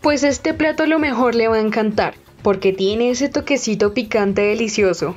Pues 0.00 0.22
este 0.22 0.52
plato 0.52 0.82
a 0.82 0.86
lo 0.86 0.98
mejor 0.98 1.34
le 1.34 1.48
va 1.48 1.56
a 1.56 1.60
encantar, 1.60 2.14
porque 2.42 2.72
tiene 2.72 3.10
ese 3.10 3.28
toquecito 3.28 3.94
picante 3.94 4.42
delicioso. 4.42 5.16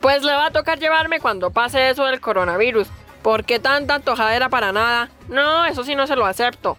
Pues 0.00 0.22
le 0.22 0.32
va 0.32 0.46
a 0.46 0.52
tocar 0.52 0.78
llevarme 0.78 1.20
cuando 1.20 1.50
pase 1.50 1.88
eso 1.88 2.04
del 2.04 2.20
coronavirus. 2.20 2.88
¿Por 3.22 3.44
qué 3.44 3.58
tanta 3.58 3.94
antojadera 3.94 4.50
para 4.50 4.72
nada? 4.72 5.10
No, 5.28 5.64
eso 5.64 5.82
sí 5.82 5.94
no 5.94 6.06
se 6.06 6.14
lo 6.14 6.26
acepto. 6.26 6.76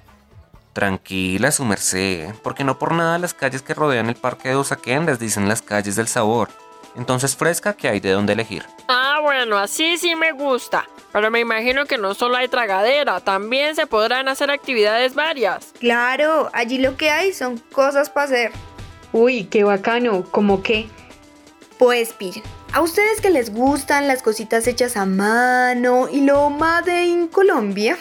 Tranquila, 0.73 1.51
su 1.51 1.65
merced, 1.65 2.35
porque 2.43 2.63
no 2.63 2.77
por 2.77 2.93
nada 2.93 3.17
las 3.17 3.33
calles 3.33 3.63
que 3.63 3.73
rodean 3.73 4.09
el 4.09 4.15
parque 4.15 4.49
de 4.49 4.57
Usaquén 4.57 5.07
les 5.07 5.17
dicen 5.17 5.49
las 5.49 5.63
calles 5.63 5.95
del 5.95 6.07
sabor. 6.07 6.49
Entonces 6.97 7.35
fresca 7.35 7.73
que 7.73 7.87
hay 7.87 7.99
de 7.99 8.11
dónde 8.11 8.33
elegir. 8.33 8.65
Ah, 8.87 9.19
bueno, 9.21 9.57
así 9.57 9.97
sí 9.97 10.15
me 10.15 10.31
gusta. 10.31 10.87
Pero 11.13 11.31
me 11.31 11.39
imagino 11.39 11.85
que 11.85 11.97
no 11.97 12.13
solo 12.13 12.35
hay 12.37 12.47
tragadera, 12.47 13.21
también 13.21 13.75
se 13.75 13.87
podrán 13.87 14.27
hacer 14.27 14.51
actividades 14.51 15.15
varias. 15.15 15.73
Claro, 15.79 16.49
allí 16.53 16.77
lo 16.77 16.97
que 16.97 17.09
hay 17.09 17.33
son 17.33 17.57
cosas 17.71 18.09
para 18.09 18.25
hacer. 18.25 18.51
Uy, 19.13 19.45
qué 19.45 19.63
bacano, 19.63 20.25
¿cómo 20.29 20.61
qué? 20.61 20.89
Pues 21.79 22.13
pillen, 22.13 22.43
a 22.73 22.81
ustedes 22.81 23.21
que 23.21 23.29
les 23.29 23.53
gustan 23.53 24.07
las 24.07 24.21
cositas 24.21 24.67
hechas 24.67 24.97
a 24.97 25.05
mano 25.05 26.09
y 26.11 26.21
lo 26.21 26.49
Made 26.49 27.05
in 27.05 27.27
Colombia, 27.27 27.97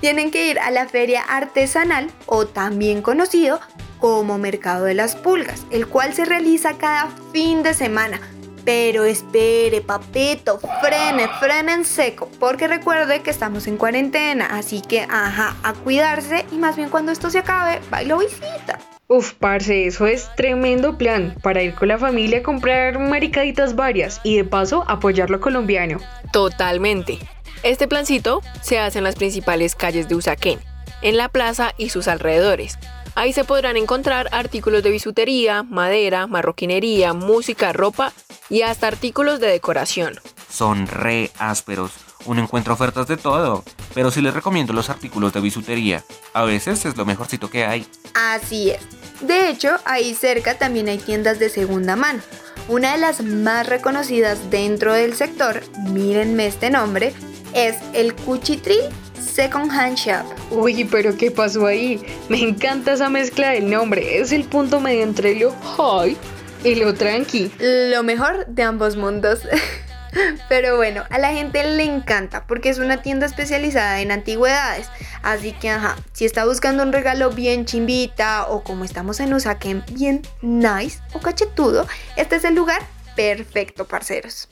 tienen 0.00 0.30
que 0.30 0.48
ir 0.48 0.58
a 0.58 0.70
la 0.70 0.86
feria 0.86 1.22
artesanal 1.22 2.10
o 2.26 2.46
también 2.46 3.02
conocido 3.02 3.60
como 3.98 4.36
Mercado 4.38 4.84
de 4.84 4.94
las 4.94 5.14
Pulgas, 5.14 5.64
el 5.70 5.86
cual 5.86 6.12
se 6.12 6.24
realiza 6.24 6.76
cada 6.76 7.08
fin 7.32 7.62
de 7.62 7.72
semana. 7.72 8.20
Pero 8.64 9.04
espere, 9.04 9.80
papito, 9.80 10.60
frene, 10.80 11.28
frene 11.40 11.72
en 11.72 11.84
seco, 11.84 12.28
porque 12.38 12.68
recuerde 12.68 13.20
que 13.22 13.30
estamos 13.30 13.66
en 13.66 13.76
cuarentena, 13.76 14.46
así 14.52 14.82
que, 14.82 15.02
ajá, 15.02 15.56
a 15.64 15.72
cuidarse 15.72 16.46
y 16.52 16.56
más 16.56 16.76
bien 16.76 16.88
cuando 16.88 17.10
esto 17.10 17.28
se 17.28 17.38
acabe, 17.38 17.80
va 17.92 18.02
y 18.02 18.06
lo 18.06 18.18
visita. 18.18 18.78
Uf, 19.08 19.34
parce, 19.34 19.86
eso 19.86 20.06
es 20.06 20.30
tremendo 20.36 20.96
plan 20.96 21.34
para 21.42 21.62
ir 21.62 21.74
con 21.74 21.88
la 21.88 21.98
familia 21.98 22.38
a 22.38 22.42
comprar 22.42 22.98
maricaditas 22.98 23.74
varias 23.74 24.20
y 24.24 24.36
de 24.36 24.44
paso 24.44 24.84
apoyar 24.88 25.28
lo 25.28 25.40
colombiano. 25.40 25.98
Totalmente. 26.32 27.18
Este 27.62 27.86
plancito 27.86 28.42
se 28.60 28.80
hace 28.80 28.98
en 28.98 29.04
las 29.04 29.14
principales 29.14 29.76
calles 29.76 30.08
de 30.08 30.16
Usaquén, 30.16 30.58
en 31.00 31.16
la 31.16 31.28
plaza 31.28 31.74
y 31.78 31.90
sus 31.90 32.08
alrededores. 32.08 32.76
Ahí 33.14 33.32
se 33.32 33.44
podrán 33.44 33.76
encontrar 33.76 34.28
artículos 34.32 34.82
de 34.82 34.90
bisutería, 34.90 35.62
madera, 35.62 36.26
marroquinería, 36.26 37.12
música, 37.12 37.72
ropa 37.72 38.12
y 38.50 38.62
hasta 38.62 38.88
artículos 38.88 39.38
de 39.38 39.46
decoración. 39.46 40.18
Son 40.50 40.88
re 40.88 41.30
ásperos. 41.38 41.92
Uno 42.24 42.42
encuentra 42.42 42.72
ofertas 42.72 43.06
de 43.06 43.16
todo, 43.16 43.62
pero 43.94 44.10
sí 44.10 44.20
les 44.22 44.34
recomiendo 44.34 44.72
los 44.72 44.90
artículos 44.90 45.32
de 45.32 45.40
bisutería. 45.40 46.04
A 46.32 46.42
veces 46.42 46.84
es 46.84 46.96
lo 46.96 47.04
mejorcito 47.04 47.48
que 47.48 47.64
hay. 47.64 47.86
Así 48.14 48.70
es. 48.70 48.80
De 49.20 49.50
hecho, 49.50 49.76
ahí 49.84 50.14
cerca 50.14 50.58
también 50.58 50.88
hay 50.88 50.98
tiendas 50.98 51.38
de 51.38 51.48
segunda 51.48 51.94
mano. 51.94 52.22
Una 52.68 52.92
de 52.92 52.98
las 52.98 53.22
más 53.22 53.68
reconocidas 53.68 54.50
dentro 54.50 54.94
del 54.94 55.14
sector, 55.14 55.62
mírenme 55.90 56.46
este 56.46 56.70
nombre, 56.70 57.12
es 57.54 57.76
el 57.92 58.14
Cuchitril 58.14 58.80
Second 59.20 59.70
Hand 59.70 59.96
Shop. 59.96 60.24
Uy, 60.50 60.84
pero 60.84 61.16
¿qué 61.16 61.30
pasó 61.30 61.66
ahí? 61.66 62.04
Me 62.28 62.40
encanta 62.40 62.92
esa 62.92 63.08
mezcla 63.08 63.50
del 63.50 63.70
nombre. 63.70 64.18
Es 64.18 64.32
el 64.32 64.44
punto 64.44 64.80
medio 64.80 65.02
entre 65.02 65.34
lo 65.34 65.52
high 65.76 66.16
y 66.64 66.74
lo 66.74 66.94
tranqui. 66.94 67.50
Lo 67.58 68.02
mejor 68.02 68.46
de 68.46 68.62
ambos 68.62 68.96
mundos. 68.96 69.40
Pero 70.48 70.76
bueno, 70.76 71.04
a 71.08 71.18
la 71.18 71.32
gente 71.32 71.64
le 71.64 71.84
encanta 71.84 72.46
porque 72.46 72.68
es 72.68 72.78
una 72.78 73.00
tienda 73.00 73.24
especializada 73.26 74.00
en 74.00 74.12
antigüedades. 74.12 74.88
Así 75.22 75.52
que, 75.52 75.70
ajá, 75.70 75.96
si 76.12 76.26
está 76.26 76.44
buscando 76.44 76.82
un 76.82 76.92
regalo 76.92 77.30
bien 77.30 77.64
chimbita 77.64 78.46
o 78.48 78.62
como 78.62 78.84
estamos 78.84 79.20
en 79.20 79.32
Usaquén, 79.32 79.82
bien 79.92 80.22
nice 80.42 81.00
o 81.14 81.20
cachetudo, 81.20 81.86
este 82.16 82.36
es 82.36 82.44
el 82.44 82.54
lugar 82.54 82.82
perfecto, 83.16 83.86
parceros. 83.86 84.48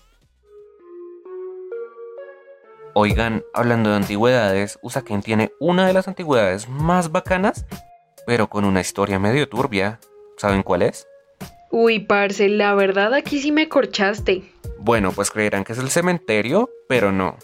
Oigan, 2.95 3.45
hablando 3.55 3.91
de 3.91 3.97
antigüedades, 3.97 4.79
Usaquén 4.83 5.23
tiene 5.23 5.53
una 5.61 5.87
de 5.87 5.93
las 5.93 6.09
antigüedades 6.09 6.69
más 6.69 7.13
bacanas, 7.13 7.65
pero 8.27 8.51
con 8.51 8.65
una 8.65 8.81
historia 8.81 9.21
medio 9.21 9.49
turbia. 9.49 10.01
¿Saben 10.37 10.63
cuál 10.63 10.83
es? 10.83 11.07
Uy, 11.71 12.01
parce, 12.01 12.49
la 12.49 12.75
verdad 12.75 13.15
aquí 13.15 13.41
sí 13.41 13.53
me 13.53 13.69
corchaste. 13.69 14.43
Bueno, 14.79 15.13
pues 15.13 15.31
creerán 15.31 15.63
que 15.63 15.73
es 15.73 15.79
el 15.79 15.91
cementerio, 15.91 16.69
pero 16.89 17.13
no. 17.13 17.37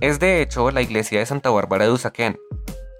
Es 0.00 0.20
de 0.20 0.42
hecho 0.42 0.70
la 0.70 0.82
iglesia 0.82 1.18
de 1.18 1.26
Santa 1.26 1.50
Bárbara 1.50 1.86
de 1.86 1.90
Usaquén. 1.90 2.38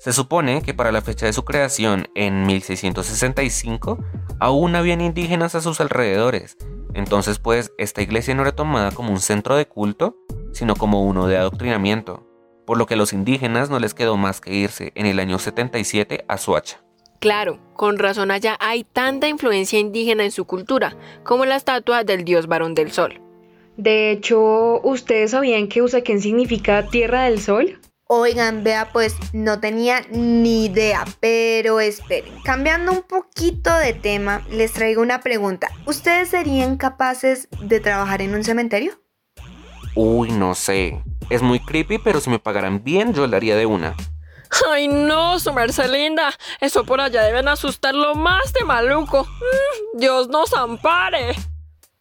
Se 0.00 0.12
supone 0.12 0.62
que 0.62 0.74
para 0.74 0.90
la 0.90 1.00
fecha 1.00 1.26
de 1.26 1.32
su 1.32 1.44
creación, 1.44 2.08
en 2.16 2.44
1665, 2.44 3.98
aún 4.40 4.74
habían 4.74 5.00
indígenas 5.00 5.54
a 5.54 5.60
sus 5.60 5.80
alrededores. 5.80 6.56
Entonces, 6.92 7.38
pues, 7.38 7.72
esta 7.78 8.02
iglesia 8.02 8.34
no 8.34 8.42
era 8.42 8.52
tomada 8.52 8.90
como 8.90 9.10
un 9.10 9.20
centro 9.20 9.56
de 9.56 9.66
culto, 9.66 10.16
sino 10.54 10.76
como 10.76 11.02
uno 11.02 11.26
de 11.26 11.36
adoctrinamiento, 11.36 12.26
por 12.64 12.78
lo 12.78 12.86
que 12.86 12.94
a 12.94 12.96
los 12.96 13.12
indígenas 13.12 13.68
no 13.68 13.78
les 13.78 13.92
quedó 13.92 14.16
más 14.16 14.40
que 14.40 14.54
irse 14.54 14.92
en 14.94 15.04
el 15.04 15.18
año 15.18 15.38
77 15.38 16.24
a 16.26 16.38
Suacha. 16.38 16.80
Claro, 17.20 17.58
con 17.74 17.98
razón 17.98 18.30
allá 18.30 18.56
hay 18.60 18.84
tanta 18.84 19.28
influencia 19.28 19.78
indígena 19.78 20.24
en 20.24 20.30
su 20.30 20.44
cultura, 20.46 20.96
como 21.22 21.44
la 21.44 21.56
estatua 21.56 22.04
del 22.04 22.24
dios 22.24 22.46
varón 22.46 22.74
del 22.74 22.92
sol. 22.92 23.20
De 23.76 24.10
hecho, 24.10 24.80
¿ustedes 24.82 25.32
sabían 25.32 25.68
que 25.68 25.82
Usaquén 25.82 26.20
significa 26.20 26.86
Tierra 26.88 27.24
del 27.24 27.40
Sol? 27.40 27.80
Oigan, 28.06 28.62
vea, 28.62 28.90
pues 28.92 29.16
no 29.32 29.58
tenía 29.58 30.02
ni 30.10 30.66
idea, 30.66 31.04
pero 31.18 31.80
esperen. 31.80 32.34
Cambiando 32.44 32.92
un 32.92 33.02
poquito 33.02 33.74
de 33.76 33.94
tema, 33.94 34.46
les 34.50 34.72
traigo 34.72 35.02
una 35.02 35.22
pregunta. 35.22 35.68
¿Ustedes 35.86 36.28
serían 36.28 36.76
capaces 36.76 37.48
de 37.62 37.80
trabajar 37.80 38.20
en 38.20 38.34
un 38.34 38.44
cementerio? 38.44 39.00
Uy, 39.94 40.30
no 40.30 40.54
sé. 40.54 41.02
Es 41.30 41.42
muy 41.42 41.60
creepy, 41.60 41.98
pero 41.98 42.20
si 42.20 42.30
me 42.30 42.38
pagaran 42.38 42.82
bien, 42.82 43.14
yo 43.14 43.26
le 43.26 43.36
haría 43.36 43.56
de 43.56 43.66
una. 43.66 43.94
Ay, 44.70 44.88
no, 44.88 45.38
su 45.38 45.52
merced 45.52 45.90
linda. 45.90 46.32
Eso 46.60 46.84
por 46.84 47.00
allá 47.00 47.22
deben 47.22 47.48
asustarlo 47.48 48.14
más 48.14 48.52
de 48.52 48.64
maluco. 48.64 49.24
Mm, 49.24 49.98
Dios 49.98 50.28
nos 50.28 50.52
ampare. 50.52 51.34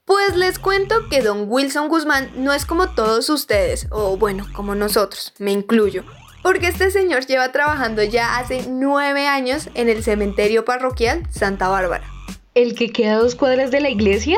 Pues 0.05 0.35
les 0.35 0.59
cuento 0.59 1.07
que 1.09 1.21
don 1.21 1.45
Wilson 1.47 1.87
Guzmán 1.87 2.31
no 2.35 2.51
es 2.51 2.65
como 2.65 2.89
todos 2.89 3.29
ustedes, 3.29 3.87
o 3.89 4.17
bueno, 4.17 4.45
como 4.53 4.75
nosotros, 4.75 5.33
me 5.39 5.51
incluyo. 5.51 6.03
Porque 6.41 6.67
este 6.67 6.91
señor 6.91 7.25
lleva 7.25 7.53
trabajando 7.53 8.03
ya 8.03 8.37
hace 8.37 8.65
nueve 8.67 9.27
años 9.27 9.69
en 9.75 9.87
el 9.87 10.03
cementerio 10.03 10.65
parroquial 10.65 11.23
Santa 11.31 11.69
Bárbara. 11.69 12.03
¿El 12.53 12.75
que 12.75 12.91
queda 12.91 13.13
a 13.13 13.19
dos 13.19 13.35
cuadras 13.35 13.71
de 13.71 13.79
la 13.79 13.89
iglesia? 13.89 14.37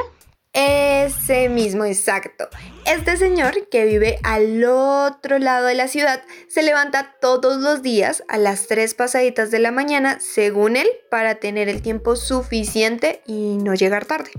Ese 0.55 1.50
mismo, 1.50 1.83
exacto. 1.83 2.47
Este 2.85 3.17
señor 3.17 3.67
que 3.69 3.83
vive 3.83 4.19
al 4.24 4.63
otro 4.63 5.38
lado 5.38 5.67
de 5.67 5.75
la 5.75 5.89
ciudad 5.89 6.21
se 6.47 6.63
levanta 6.63 7.15
todos 7.19 7.62
los 7.62 7.81
días 7.81 8.24
a 8.29 8.38
las 8.38 8.67
3 8.67 8.93
pasaditas 8.93 9.51
de 9.51 9.59
la 9.59 9.71
mañana, 9.71 10.17
según 10.21 10.77
él, 10.77 10.88
para 11.12 11.35
tener 11.35 11.67
el 11.67 11.81
tiempo 11.81 12.15
suficiente 12.15 13.21
y 13.27 13.57
no 13.57 13.74
llegar 13.74 14.05
tarde. 14.05 14.31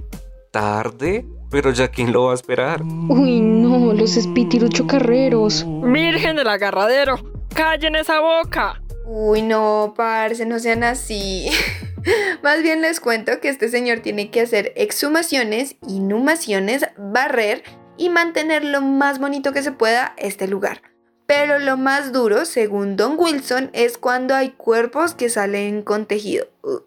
¿Tarde? 0.53 1.27
Pero 1.51 1.71
ya 1.71 1.89
quién 1.89 2.13
lo 2.13 2.25
va 2.25 2.33
a 2.33 2.35
esperar. 2.35 2.83
Uy, 2.83 3.41
no, 3.41 3.93
los 3.93 4.17
espíritus 4.17 4.71
chocarreros. 4.71 5.67
Virgen 5.83 6.37
del 6.37 6.49
agarradero. 6.49 7.17
Callen 7.55 7.95
esa 7.95 8.21
boca. 8.21 8.81
Uy, 9.05 9.43
no, 9.43 9.93
parce, 9.95 10.47
no 10.47 10.59
sean 10.59 10.83
así. 10.83 11.51
Más 12.43 12.63
bien 12.63 12.83
les 12.83 13.01
cuento 13.01 13.41
que 13.41 13.49
este 13.49 13.69
señor 13.69 14.01
tiene 14.01 14.31
que 14.31 14.41
hacer 14.41 14.73
exhumaciones, 14.77 15.77
inhumaciones, 15.87 16.87
barrer 16.97 17.63
y 17.97 18.09
mantener 18.11 18.65
lo 18.65 18.81
más 18.81 19.19
bonito 19.19 19.53
que 19.53 19.63
se 19.63 19.73
pueda 19.73 20.15
este 20.17 20.49
lugar. 20.49 20.83
Pero 21.27 21.59
lo 21.59 21.77
más 21.77 22.13
duro, 22.13 22.45
según 22.45 22.97
Don 22.97 23.17
Wilson, 23.19 23.71
es 23.73 23.99
cuando 23.99 24.35
hay 24.35 24.51
cuerpos 24.51 25.15
que 25.15 25.29
salen 25.29 25.83
con 25.83 26.07
tejido. 26.07 26.47
Uh, 26.63 26.79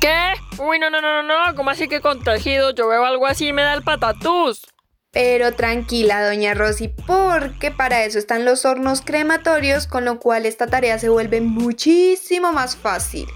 ¿Qué? 0.00 0.34
Uy, 0.58 0.78
no, 0.78 0.90
no, 0.90 1.00
no, 1.00 1.22
no, 1.22 1.46
no. 1.46 1.54
¿Cómo 1.54 1.70
así 1.70 1.88
que 1.88 2.02
con 2.02 2.22
tejido? 2.22 2.74
Yo 2.74 2.88
veo 2.88 3.06
algo 3.06 3.26
así 3.26 3.48
y 3.48 3.52
me 3.54 3.62
da 3.62 3.72
el 3.72 3.82
patatús. 3.82 4.66
Pero 5.12 5.54
tranquila, 5.54 6.26
doña 6.26 6.52
Rosy, 6.52 6.88
porque 6.88 7.70
para 7.70 8.04
eso 8.04 8.18
están 8.18 8.44
los 8.44 8.66
hornos 8.66 9.00
crematorios, 9.00 9.86
con 9.86 10.04
lo 10.04 10.20
cual 10.20 10.44
esta 10.44 10.66
tarea 10.66 10.98
se 10.98 11.08
vuelve 11.08 11.40
muchísimo 11.40 12.52
más 12.52 12.76
fácil. 12.76 13.26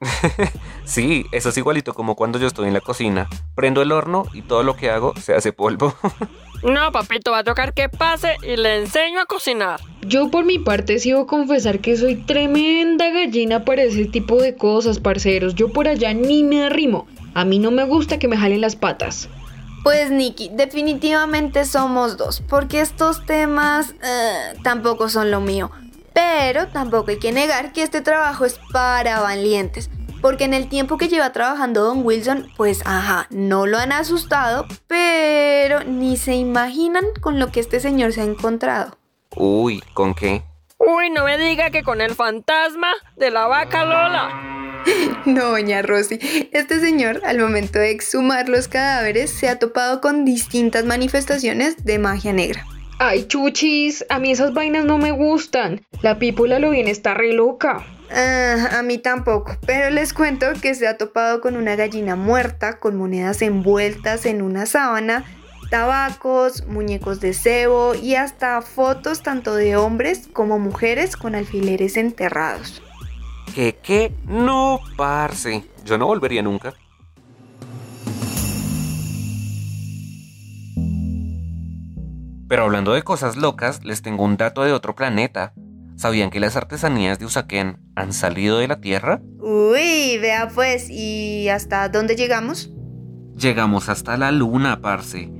Sí, 0.84 1.26
eso 1.32 1.48
es 1.48 1.56
igualito 1.56 1.94
como 1.94 2.14
cuando 2.14 2.38
yo 2.38 2.46
estoy 2.46 2.68
en 2.68 2.74
la 2.74 2.80
cocina. 2.80 3.28
Prendo 3.54 3.82
el 3.82 3.92
horno 3.92 4.26
y 4.32 4.42
todo 4.42 4.62
lo 4.62 4.76
que 4.76 4.90
hago 4.90 5.14
se 5.16 5.34
hace 5.34 5.52
polvo. 5.52 5.94
No, 6.64 6.92
papito, 6.92 7.30
va 7.30 7.40
a 7.40 7.44
tocar 7.44 7.74
que 7.74 7.90
pase 7.90 8.38
y 8.42 8.56
le 8.56 8.78
enseño 8.78 9.20
a 9.20 9.26
cocinar. 9.26 9.80
Yo 10.00 10.30
por 10.30 10.46
mi 10.46 10.58
parte 10.58 10.98
sí 10.98 11.10
debo 11.10 11.26
confesar 11.26 11.80
que 11.80 11.94
soy 11.94 12.14
tremenda 12.14 13.10
gallina 13.10 13.66
para 13.66 13.82
ese 13.82 14.06
tipo 14.06 14.40
de 14.40 14.56
cosas, 14.56 14.98
parceros. 14.98 15.54
Yo 15.54 15.70
por 15.70 15.88
allá 15.88 16.14
ni 16.14 16.42
me 16.42 16.64
arrimo. 16.64 17.06
A 17.34 17.44
mí 17.44 17.58
no 17.58 17.70
me 17.70 17.84
gusta 17.84 18.18
que 18.18 18.28
me 18.28 18.38
jalen 18.38 18.62
las 18.62 18.76
patas. 18.76 19.28
Pues 19.82 20.10
Nikki, 20.10 20.48
definitivamente 20.54 21.66
somos 21.66 22.16
dos, 22.16 22.42
porque 22.48 22.80
estos 22.80 23.26
temas 23.26 23.94
eh, 24.02 24.58
tampoco 24.62 25.10
son 25.10 25.30
lo 25.30 25.42
mío. 25.42 25.70
Pero 26.14 26.68
tampoco 26.68 27.10
hay 27.10 27.18
que 27.18 27.32
negar 27.32 27.74
que 27.74 27.82
este 27.82 28.00
trabajo 28.00 28.46
es 28.46 28.58
para 28.72 29.20
valientes. 29.20 29.90
Porque 30.24 30.44
en 30.44 30.54
el 30.54 30.70
tiempo 30.70 30.96
que 30.96 31.08
lleva 31.08 31.32
trabajando 31.32 31.84
Don 31.84 32.00
Wilson, 32.02 32.50
pues 32.56 32.80
ajá, 32.86 33.26
no 33.28 33.66
lo 33.66 33.76
han 33.76 33.92
asustado, 33.92 34.66
pero 34.86 35.84
ni 35.84 36.16
se 36.16 36.34
imaginan 36.34 37.04
con 37.20 37.38
lo 37.38 37.52
que 37.52 37.60
este 37.60 37.78
señor 37.78 38.14
se 38.14 38.22
ha 38.22 38.24
encontrado. 38.24 38.96
Uy, 39.36 39.82
¿con 39.92 40.14
qué? 40.14 40.42
Uy, 40.78 41.10
no 41.10 41.26
me 41.26 41.36
diga 41.36 41.68
que 41.68 41.82
con 41.82 42.00
el 42.00 42.14
fantasma 42.14 42.88
de 43.16 43.30
la 43.30 43.48
vaca 43.48 43.84
Lola. 43.84 44.30
No, 45.26 45.50
doña 45.50 45.82
Rosy, 45.82 46.18
este 46.52 46.80
señor 46.80 47.20
al 47.26 47.38
momento 47.38 47.78
de 47.78 47.90
exhumar 47.90 48.48
los 48.48 48.66
cadáveres 48.66 49.30
se 49.30 49.50
ha 49.50 49.58
topado 49.58 50.00
con 50.00 50.24
distintas 50.24 50.86
manifestaciones 50.86 51.84
de 51.84 51.98
magia 51.98 52.32
negra. 52.32 52.64
Ay, 52.98 53.26
chuchis, 53.26 54.04
a 54.08 54.18
mí 54.18 54.30
esas 54.30 54.54
vainas 54.54 54.84
no 54.84 54.98
me 54.98 55.10
gustan. 55.10 55.84
La 56.02 56.18
pípula 56.18 56.58
lo 56.58 56.70
bien 56.70 56.86
está 56.86 57.14
re 57.14 57.32
loca. 57.32 57.84
Ah, 58.10 58.78
a 58.78 58.82
mí 58.82 58.98
tampoco, 58.98 59.56
pero 59.66 59.90
les 59.90 60.12
cuento 60.12 60.46
que 60.60 60.74
se 60.74 60.86
ha 60.86 60.96
topado 60.96 61.40
con 61.40 61.56
una 61.56 61.74
gallina 61.74 62.14
muerta, 62.14 62.78
con 62.78 62.96
monedas 62.96 63.42
envueltas 63.42 64.26
en 64.26 64.42
una 64.42 64.66
sábana, 64.66 65.24
tabacos, 65.70 66.66
muñecos 66.66 67.20
de 67.20 67.34
cebo 67.34 67.94
y 67.94 68.14
hasta 68.14 68.62
fotos 68.62 69.22
tanto 69.22 69.54
de 69.54 69.76
hombres 69.76 70.28
como 70.32 70.58
mujeres 70.58 71.16
con 71.16 71.34
alfileres 71.34 71.96
enterrados. 71.96 72.82
¿Qué 73.54 73.76
qué? 73.82 74.12
No, 74.26 74.80
parce. 74.96 75.64
Yo 75.84 75.98
no 75.98 76.06
volvería 76.06 76.42
nunca. 76.42 76.74
Pero 82.48 82.64
hablando 82.64 82.92
de 82.92 83.02
cosas 83.02 83.36
locas, 83.36 83.84
les 83.84 84.02
tengo 84.02 84.24
un 84.24 84.36
dato 84.36 84.64
de 84.64 84.72
otro 84.72 84.94
planeta. 84.94 85.54
¿Sabían 85.96 86.30
que 86.30 86.40
las 86.40 86.56
artesanías 86.56 87.18
de 87.18 87.24
Usaquén 87.24 87.78
han 87.94 88.12
salido 88.12 88.58
de 88.58 88.68
la 88.68 88.80
Tierra? 88.80 89.20
Uy, 89.38 90.18
vea 90.18 90.48
pues, 90.54 90.90
¿y 90.90 91.48
hasta 91.48 91.88
dónde 91.88 92.16
llegamos? 92.16 92.70
Llegamos 93.38 93.88
hasta 93.88 94.16
la 94.16 94.30
luna, 94.32 94.80
parce. 94.80 95.30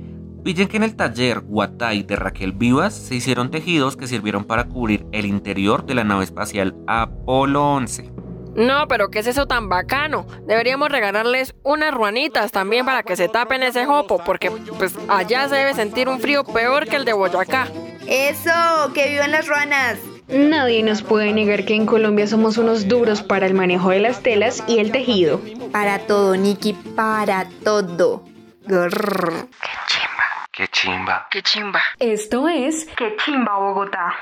Pillen 0.43 0.67
que 0.67 0.77
en 0.77 0.83
el 0.83 0.95
taller 0.95 1.39
Guatay 1.39 2.03
de 2.03 2.15
Raquel 2.15 2.51
Vivas 2.51 2.93
se 2.93 3.15
hicieron 3.15 3.49
tejidos 3.51 3.97
que 3.97 4.07
sirvieron 4.07 4.45
para 4.45 4.65
cubrir 4.65 5.05
el 5.11 5.25
interior 5.25 5.85
de 5.85 5.95
la 5.95 6.03
nave 6.03 6.23
espacial 6.23 6.75
Apolo 6.87 7.73
11. 7.73 8.14
No, 8.55 8.87
pero 8.87 9.09
¿qué 9.09 9.19
es 9.19 9.27
eso 9.27 9.47
tan 9.47 9.67
bacano? 9.67 10.25
Deberíamos 10.47 10.89
regalarles 10.89 11.53
unas 11.63 11.93
ruanitas 11.93 12.51
también 12.51 12.85
para 12.85 13.03
que 13.03 13.15
se 13.15 13.27
tapen 13.27 13.63
ese 13.63 13.85
jopo, 13.85 14.23
porque 14.23 14.49
pues 14.77 14.95
allá 15.09 15.47
se 15.49 15.55
debe 15.55 15.73
sentir 15.73 16.07
un 16.07 16.19
frío 16.21 16.43
peor 16.45 16.87
que 16.87 16.95
el 16.95 17.05
de 17.05 17.13
Boyacá. 17.13 17.67
Eso, 18.07 18.93
que 18.93 19.09
vivan 19.09 19.31
las 19.31 19.47
ruanas. 19.47 19.99
Nadie 20.27 20.81
nos 20.83 21.03
puede 21.03 21.33
negar 21.33 21.65
que 21.65 21.75
en 21.75 21.85
Colombia 21.85 22.27
somos 22.27 22.57
unos 22.57 22.87
duros 22.87 23.21
para 23.21 23.45
el 23.45 23.53
manejo 23.53 23.89
de 23.89 23.99
las 23.99 24.23
telas 24.23 24.63
y 24.67 24.79
el 24.79 24.91
tejido. 24.91 25.41
Para 25.71 25.99
todo, 25.99 26.35
Nikki, 26.35 26.73
para 26.95 27.47
todo. 27.63 28.23
Grrr. 28.63 29.47
¡Qué 30.51 30.63
chimba! 30.71 31.27
¡Qué 31.29 31.41
chimba! 31.43 31.81
Esto 31.99 32.47
es 32.47 32.85
Que 32.95 33.15
chimba 33.17 33.59
Bogotá. 33.59 34.15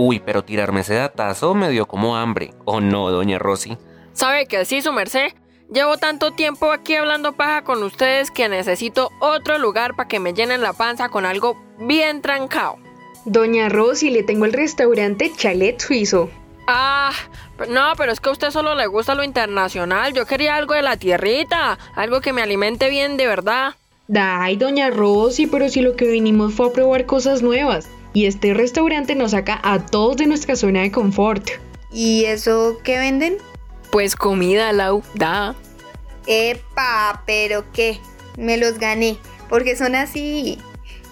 Uy, 0.00 0.20
pero 0.20 0.44
tirarme 0.44 0.82
ese 0.82 0.94
datazo 0.94 1.54
me 1.54 1.70
dio 1.70 1.86
como 1.86 2.16
hambre. 2.16 2.52
¿O 2.64 2.80
no, 2.80 3.10
doña 3.10 3.40
Rosy? 3.40 3.76
¿Sabe 4.12 4.46
que 4.46 4.64
sí, 4.64 4.80
su 4.80 4.92
merced? 4.92 5.32
Llevo 5.74 5.96
tanto 5.96 6.30
tiempo 6.30 6.70
aquí 6.70 6.94
hablando 6.94 7.32
paja 7.32 7.64
con 7.64 7.82
ustedes 7.82 8.30
que 8.30 8.48
necesito 8.48 9.10
otro 9.18 9.58
lugar 9.58 9.96
para 9.96 10.06
que 10.06 10.20
me 10.20 10.34
llenen 10.34 10.62
la 10.62 10.72
panza 10.72 11.08
con 11.08 11.26
algo 11.26 11.60
bien 11.80 12.22
trancado. 12.22 12.76
Doña 13.24 13.68
Rosy, 13.68 14.10
le 14.10 14.22
tengo 14.22 14.44
el 14.44 14.52
restaurante 14.52 15.32
Chalet 15.36 15.80
Suizo. 15.80 16.30
Ah, 16.68 17.10
no, 17.68 17.94
pero 17.96 18.12
es 18.12 18.20
que 18.20 18.28
a 18.28 18.32
usted 18.32 18.52
solo 18.52 18.76
le 18.76 18.86
gusta 18.86 19.16
lo 19.16 19.24
internacional. 19.24 20.12
Yo 20.12 20.26
quería 20.26 20.54
algo 20.54 20.74
de 20.74 20.82
la 20.82 20.96
tierrita, 20.96 21.76
algo 21.96 22.20
que 22.20 22.32
me 22.32 22.42
alimente 22.42 22.88
bien 22.88 23.16
de 23.16 23.26
verdad. 23.26 23.74
Ay, 24.14 24.54
doña 24.54 24.90
Rosy, 24.90 25.48
pero 25.48 25.68
si 25.68 25.80
lo 25.80 25.96
que 25.96 26.06
vinimos 26.06 26.54
fue 26.54 26.68
a 26.68 26.72
probar 26.72 27.04
cosas 27.04 27.42
nuevas. 27.42 27.88
Y 28.18 28.26
este 28.26 28.52
restaurante 28.52 29.14
nos 29.14 29.30
saca 29.30 29.60
a 29.62 29.86
todos 29.86 30.16
de 30.16 30.26
nuestra 30.26 30.56
zona 30.56 30.82
de 30.82 30.90
confort. 30.90 31.50
¿Y 31.92 32.24
eso 32.24 32.80
qué 32.82 32.98
venden? 32.98 33.36
Pues 33.92 34.16
comida, 34.16 34.72
Lau, 34.72 35.04
da. 35.14 35.54
Epa, 36.26 37.22
pero 37.26 37.64
qué, 37.72 38.00
me 38.36 38.56
los 38.56 38.80
gané, 38.80 39.18
porque 39.48 39.76
son 39.76 39.94
así. 39.94 40.58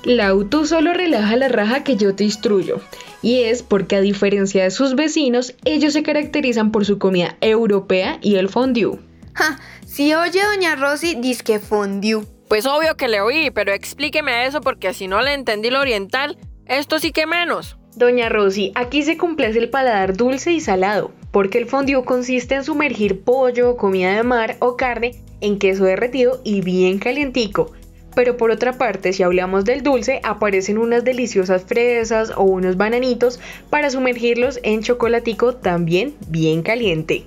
Lau, 0.03 0.47
tú 0.47 0.67
solo 0.67 0.95
relaja 0.95 1.37
la 1.37 1.47
raja 1.47 1.85
que 1.85 1.95
yo 1.95 2.17
te 2.17 2.25
instruyo. 2.25 2.81
Y 3.23 3.43
es 3.43 3.63
porque 3.63 3.95
a 3.95 4.01
diferencia 4.01 4.65
de 4.65 4.73
sus 4.73 4.97
vecinos, 4.97 5.55
ellos 5.65 5.93
se 5.93 6.03
caracterizan 6.03 6.73
por 6.73 6.85
su 6.85 6.99
comida 6.99 7.37
europea 7.41 8.19
y 8.21 8.35
el 8.35 8.49
fondue. 8.49 8.99
Ja, 9.35 9.61
si 9.87 10.13
oye 10.13 10.41
doña 10.43 10.75
Rosy, 10.75 11.15
disque 11.15 11.61
fondue. 11.61 12.25
Pues 12.49 12.67
obvio 12.67 12.97
que 12.97 13.07
le 13.07 13.21
oí, 13.21 13.53
pero 13.53 13.73
explíqueme 13.73 14.47
eso 14.47 14.61
porque 14.61 14.93
si 14.93 15.07
no 15.07 15.23
le 15.23 15.35
entendí 15.35 15.71
lo 15.71 15.81
oriental, 15.81 16.37
esto 16.69 16.99
sí 16.99 17.13
que 17.13 17.27
menos. 17.27 17.77
Doña 17.97 18.29
Rosy, 18.29 18.73
aquí 18.75 19.03
se 19.03 19.17
complace 19.17 19.59
el 19.59 19.71
paladar 19.71 20.17
dulce 20.17 20.53
y 20.53 20.61
salado, 20.61 21.13
porque 21.31 21.59
el 21.59 21.67
fondue 21.67 22.05
consiste 22.05 22.55
en 22.55 22.65
sumergir 22.65 23.23
pollo, 23.23 23.77
comida 23.77 24.15
de 24.15 24.23
mar 24.23 24.57
o 24.59 24.77
carne 24.77 25.13
en 25.41 25.59
queso 25.59 25.85
derretido 25.85 26.41
y 26.45 26.61
bien 26.61 26.99
calientico. 26.99 27.73
Pero 28.15 28.37
por 28.37 28.51
otra 28.51 28.75
parte, 28.75 29.13
si 29.13 29.23
hablamos 29.23 29.65
del 29.65 29.83
dulce, 29.83 30.21
aparecen 30.25 30.79
unas 30.79 31.05
deliciosas 31.05 31.65
fresas 31.65 32.33
o 32.37 32.43
unos 32.43 32.77
bananitos 32.77 33.41
para 33.71 33.91
sumergirlos 33.91 34.59
en 34.63 34.83
chocolatico 34.83 35.55
también 35.55 36.15
bien 36.29 36.63
caliente. 36.63 37.25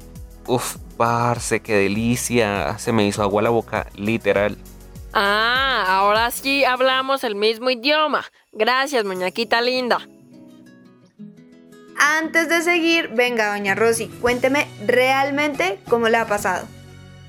Uf, 0.47 0.77
parce, 0.97 1.59
qué 1.59 1.75
delicia. 1.75 2.77
Se 2.79 2.91
me 2.91 3.07
hizo 3.07 3.21
agua 3.21 3.41
la 3.41 3.51
boca, 3.51 3.87
literal. 3.95 4.57
Ah, 5.13 5.85
ahora 5.87 6.29
sí 6.31 6.63
hablamos 6.63 7.23
el 7.23 7.35
mismo 7.35 7.69
idioma. 7.69 8.25
Gracias, 8.51 9.05
muñequita 9.05 9.61
linda. 9.61 9.99
Antes 11.97 12.47
de 12.47 12.61
seguir, 12.61 13.09
venga 13.09 13.51
doña 13.51 13.75
Rosy, 13.75 14.07
cuénteme 14.07 14.67
realmente 14.85 15.79
cómo 15.89 16.07
le 16.07 16.17
ha 16.17 16.25
pasado. 16.25 16.65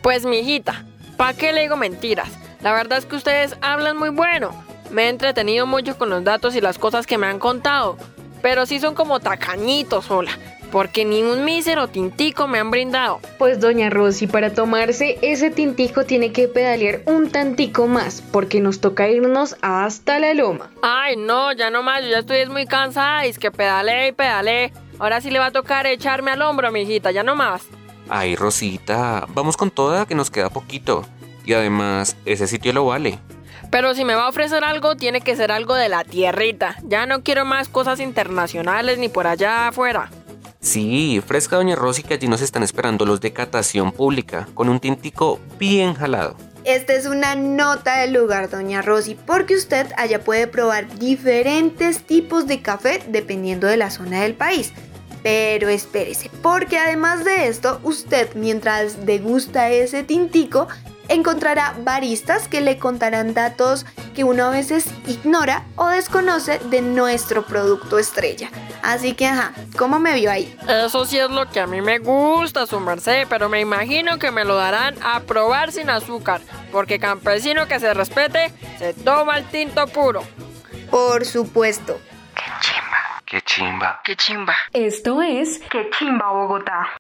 Pues 0.03 0.25
mijita, 0.25 0.85
¿pa' 1.17 1.35
qué 1.35 1.53
le 1.53 1.63
digo 1.63 1.77
mentiras? 1.77 2.31
La 2.63 2.73
verdad 2.73 2.99
es 2.99 3.07
que 3.07 3.17
ustedes 3.17 3.57
hablan 3.63 3.97
muy 3.97 4.11
bueno. 4.11 4.51
Me 4.91 5.05
he 5.05 5.09
entretenido 5.09 5.67
mucho 5.67 5.97
con 5.99 6.11
los 6.11 6.23
datos 6.23 6.55
y 6.55 6.61
las 6.61 6.79
cosas 6.79 7.07
que 7.07 7.19
me 7.19 7.27
han 7.27 7.39
contado. 7.39 7.97
Pero 8.43 8.65
sí 8.65 8.79
son 8.81 8.95
como 8.95 9.21
tacañitos, 9.21 10.07
sola. 10.07 10.33
Porque 10.71 11.05
ni 11.05 11.23
un 11.23 11.45
mísero 11.45 11.89
tintico 11.89 12.47
me 12.47 12.59
han 12.59 12.71
brindado. 12.71 13.21
Pues 13.39 13.61
doña 13.61 13.91
Rosy, 13.91 14.27
para 14.27 14.53
tomarse 14.53 15.19
ese 15.23 15.51
tintico 15.51 16.05
tiene 16.05 16.33
que 16.33 16.49
pedalear 16.49 17.03
un 17.07 17.31
tantico 17.31 17.87
más, 17.87 18.23
porque 18.33 18.61
nos 18.61 18.81
toca 18.81 19.09
irnos 19.09 19.57
hasta 19.63 20.19
la 20.19 20.35
loma. 20.35 20.71
Ay, 20.83 21.17
no, 21.17 21.53
ya 21.53 21.71
no 21.71 21.83
más, 21.83 22.03
yo 22.03 22.09
ya 22.09 22.19
estoy 22.19 22.39
es 22.39 22.49
muy 22.49 22.67
cansada. 22.67 23.27
Y 23.27 23.31
es 23.31 23.39
que 23.39 23.51
pedalé 23.51 24.09
y 24.09 24.13
pedalé. 24.13 24.73
Ahora 24.99 25.21
sí 25.21 25.31
le 25.31 25.39
va 25.39 25.47
a 25.47 25.53
tocar 25.53 25.87
echarme 25.87 26.31
al 26.31 26.43
hombro, 26.43 26.71
mijita, 26.71 27.11
ya 27.11 27.23
no 27.23 27.35
más. 27.35 27.63
Ay, 28.09 28.37
Rosita, 28.37 29.27
vamos 29.29 29.57
con 29.57 29.71
toda 29.71 30.07
que 30.07 30.15
nos 30.15 30.31
queda 30.31 30.51
poquito. 30.51 31.05
Y 31.45 31.55
además, 31.55 32.17
ese 32.27 32.47
sitio 32.47 32.73
lo 32.73 32.85
vale. 32.85 33.19
Pero 33.71 33.95
si 33.95 34.05
me 34.05 34.15
va 34.15 34.25
a 34.25 34.29
ofrecer 34.29 34.65
algo, 34.65 34.97
tiene 34.97 35.21
que 35.21 35.37
ser 35.37 35.53
algo 35.53 35.75
de 35.75 35.89
la 35.89 36.05
tierrita. 36.05 36.77
Ya 36.83 37.07
no 37.07 37.23
quiero 37.23 37.45
más 37.45 37.69
cosas 37.69 38.01
internacionales 38.01 38.99
ni 38.99 39.09
por 39.09 39.27
allá 39.27 39.69
afuera. 39.69 40.11
Sí, 40.61 41.23
fresca 41.27 41.57
doña 41.57 41.75
Rosy 41.75 42.03
que 42.03 42.13
allí 42.13 42.29
nos 42.29 42.43
están 42.43 42.63
esperando 42.63 43.07
los 43.07 43.23
de 43.23 43.33
catación 43.33 43.93
pública, 43.93 44.47
con 44.53 44.69
un 44.69 44.79
tintico 44.79 45.41
bien 45.59 45.95
jalado. 45.95 46.37
Esta 46.65 46.93
es 46.93 47.07
una 47.07 47.35
nota 47.35 48.01
del 48.01 48.13
lugar, 48.13 48.51
doña 48.51 48.83
Rosy, 48.83 49.17
porque 49.27 49.55
usted 49.55 49.87
allá 49.97 50.23
puede 50.23 50.47
probar 50.47 50.99
diferentes 50.99 52.03
tipos 52.03 52.47
de 52.47 52.61
café 52.61 53.03
dependiendo 53.09 53.67
de 53.67 53.79
la 53.79 53.91
zona 53.91 54.21
del 54.21 54.35
país. 54.35 54.75
Pero 55.23 55.71
espérese, 55.71 56.31
porque 56.43 56.77
además 56.77 57.25
de 57.25 57.49
esto, 57.49 57.81
usted 57.83 58.29
mientras 58.35 59.07
degusta 59.07 59.71
ese 59.71 60.03
tintico, 60.03 60.69
encontrará 61.11 61.75
baristas 61.81 62.49
que 62.49 62.61
le 62.61 62.79
contarán 62.79 63.35
datos 63.35 63.85
que 64.15 64.25
uno 64.25 64.45
a 64.47 64.51
veces 64.51 64.87
ignora 65.07 65.65
o 65.77 65.89
desconoce 65.89 66.59
de 66.71 66.81
nuestro 66.81 67.43
producto 67.45 67.99
estrella. 67.99 68.49
Así 68.83 69.15
que, 69.15 69.27
ajá, 69.27 69.53
¿cómo 69.77 69.99
me 69.99 70.15
vio 70.15 70.31
ahí? 70.31 70.57
Eso 70.67 71.05
sí 71.05 71.19
es 71.19 71.29
lo 71.29 71.51
que 71.51 71.61
a 71.61 71.67
mí 71.67 71.81
me 71.83 71.99
gusta, 71.99 72.67
su 72.67 72.81
merced, 72.81 73.27
pero 73.29 73.49
me 73.49 73.61
imagino 73.61 74.19
que 74.19 74.31
me 74.31 74.45
lo 74.45 74.57
darán 74.57 74.95
a 75.03 75.21
probar 75.21 75.73
sin 75.73 75.91
azúcar, 75.91 76.41
porque 76.73 76.99
campesino 76.99 77.67
que 77.67 77.81
se 77.81 77.93
respete 77.93 78.53
se 78.79 78.95
toma 78.95 79.39
el 79.39 79.45
tinto 79.47 79.87
puro. 79.89 80.23
Por 80.91 81.25
supuesto. 81.25 82.01
Qué 83.27 83.41
chimba. 83.43 84.01
¡Qué 84.03 84.17
chimba! 84.17 84.55
Esto 84.73 85.23
es 85.23 85.61
Que 85.71 85.89
Chimba 85.91 86.33
Bogotá. 86.33 87.00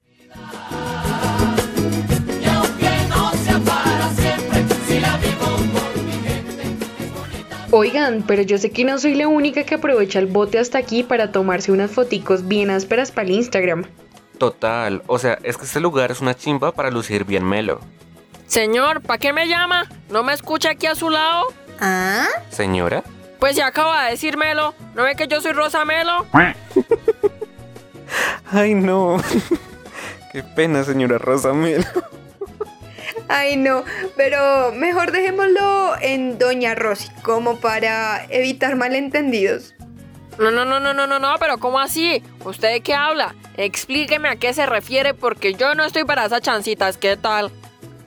Oigan, 7.72 8.24
pero 8.26 8.42
yo 8.42 8.58
sé 8.58 8.70
que 8.70 8.84
no 8.84 8.98
soy 8.98 9.14
la 9.14 9.28
única 9.28 9.62
que 9.64 9.76
aprovecha 9.76 10.18
el 10.18 10.26
bote 10.26 10.58
hasta 10.58 10.78
aquí 10.78 11.02
para 11.04 11.30
tomarse 11.30 11.70
unas 11.70 11.90
foticos 11.90 12.48
bien 12.48 12.70
ásperas 12.70 13.12
para 13.12 13.28
el 13.28 13.34
Instagram. 13.34 13.84
Total, 14.38 15.02
o 15.06 15.18
sea, 15.18 15.38
es 15.44 15.56
que 15.56 15.64
este 15.64 15.80
lugar 15.80 16.10
es 16.10 16.20
una 16.20 16.34
chimba 16.34 16.72
para 16.72 16.90
lucir 16.90 17.24
bien 17.24 17.44
melo. 17.44 17.80
Señor, 18.46 19.02
¿para 19.02 19.18
qué 19.18 19.32
me 19.32 19.46
llama? 19.46 19.88
¿No 20.08 20.24
me 20.24 20.32
escucha 20.32 20.70
aquí 20.70 20.86
a 20.86 20.94
su 20.96 21.10
lado? 21.10 21.46
¿Ah? 21.78 22.26
Señora, 22.50 23.04
Pues 23.38 23.54
si 23.54 23.60
acaba 23.60 24.04
de 24.04 24.12
decírmelo, 24.12 24.74
¿no 24.94 25.04
ve 25.04 25.14
que 25.14 25.28
yo 25.28 25.40
soy 25.40 25.52
Rosa 25.52 25.84
Melo? 25.84 26.26
Ay, 28.52 28.74
no. 28.74 29.18
Qué 30.32 30.42
pena, 30.42 30.82
señora 30.84 31.18
Rosamel. 31.18 31.86
Ay, 33.32 33.56
no, 33.56 33.84
pero 34.16 34.72
mejor 34.72 35.12
dejémoslo 35.12 35.92
en 36.00 36.36
Doña 36.36 36.74
Rosy, 36.74 37.06
como 37.22 37.60
para 37.60 38.26
evitar 38.28 38.74
malentendidos. 38.74 39.76
No, 40.36 40.50
no, 40.50 40.64
no, 40.64 40.80
no, 40.80 40.92
no, 40.92 41.06
no, 41.06 41.20
no, 41.20 41.36
pero 41.38 41.58
¿cómo 41.58 41.78
así? 41.78 42.24
¿Usted 42.44 42.72
de 42.72 42.80
qué 42.80 42.92
habla? 42.94 43.36
Explíqueme 43.56 44.28
a 44.28 44.34
qué 44.34 44.52
se 44.52 44.66
refiere 44.66 45.14
porque 45.14 45.54
yo 45.54 45.76
no 45.76 45.84
estoy 45.84 46.02
para 46.02 46.26
esas 46.26 46.40
chancitas, 46.40 46.96
¿qué 46.96 47.16
tal? 47.16 47.52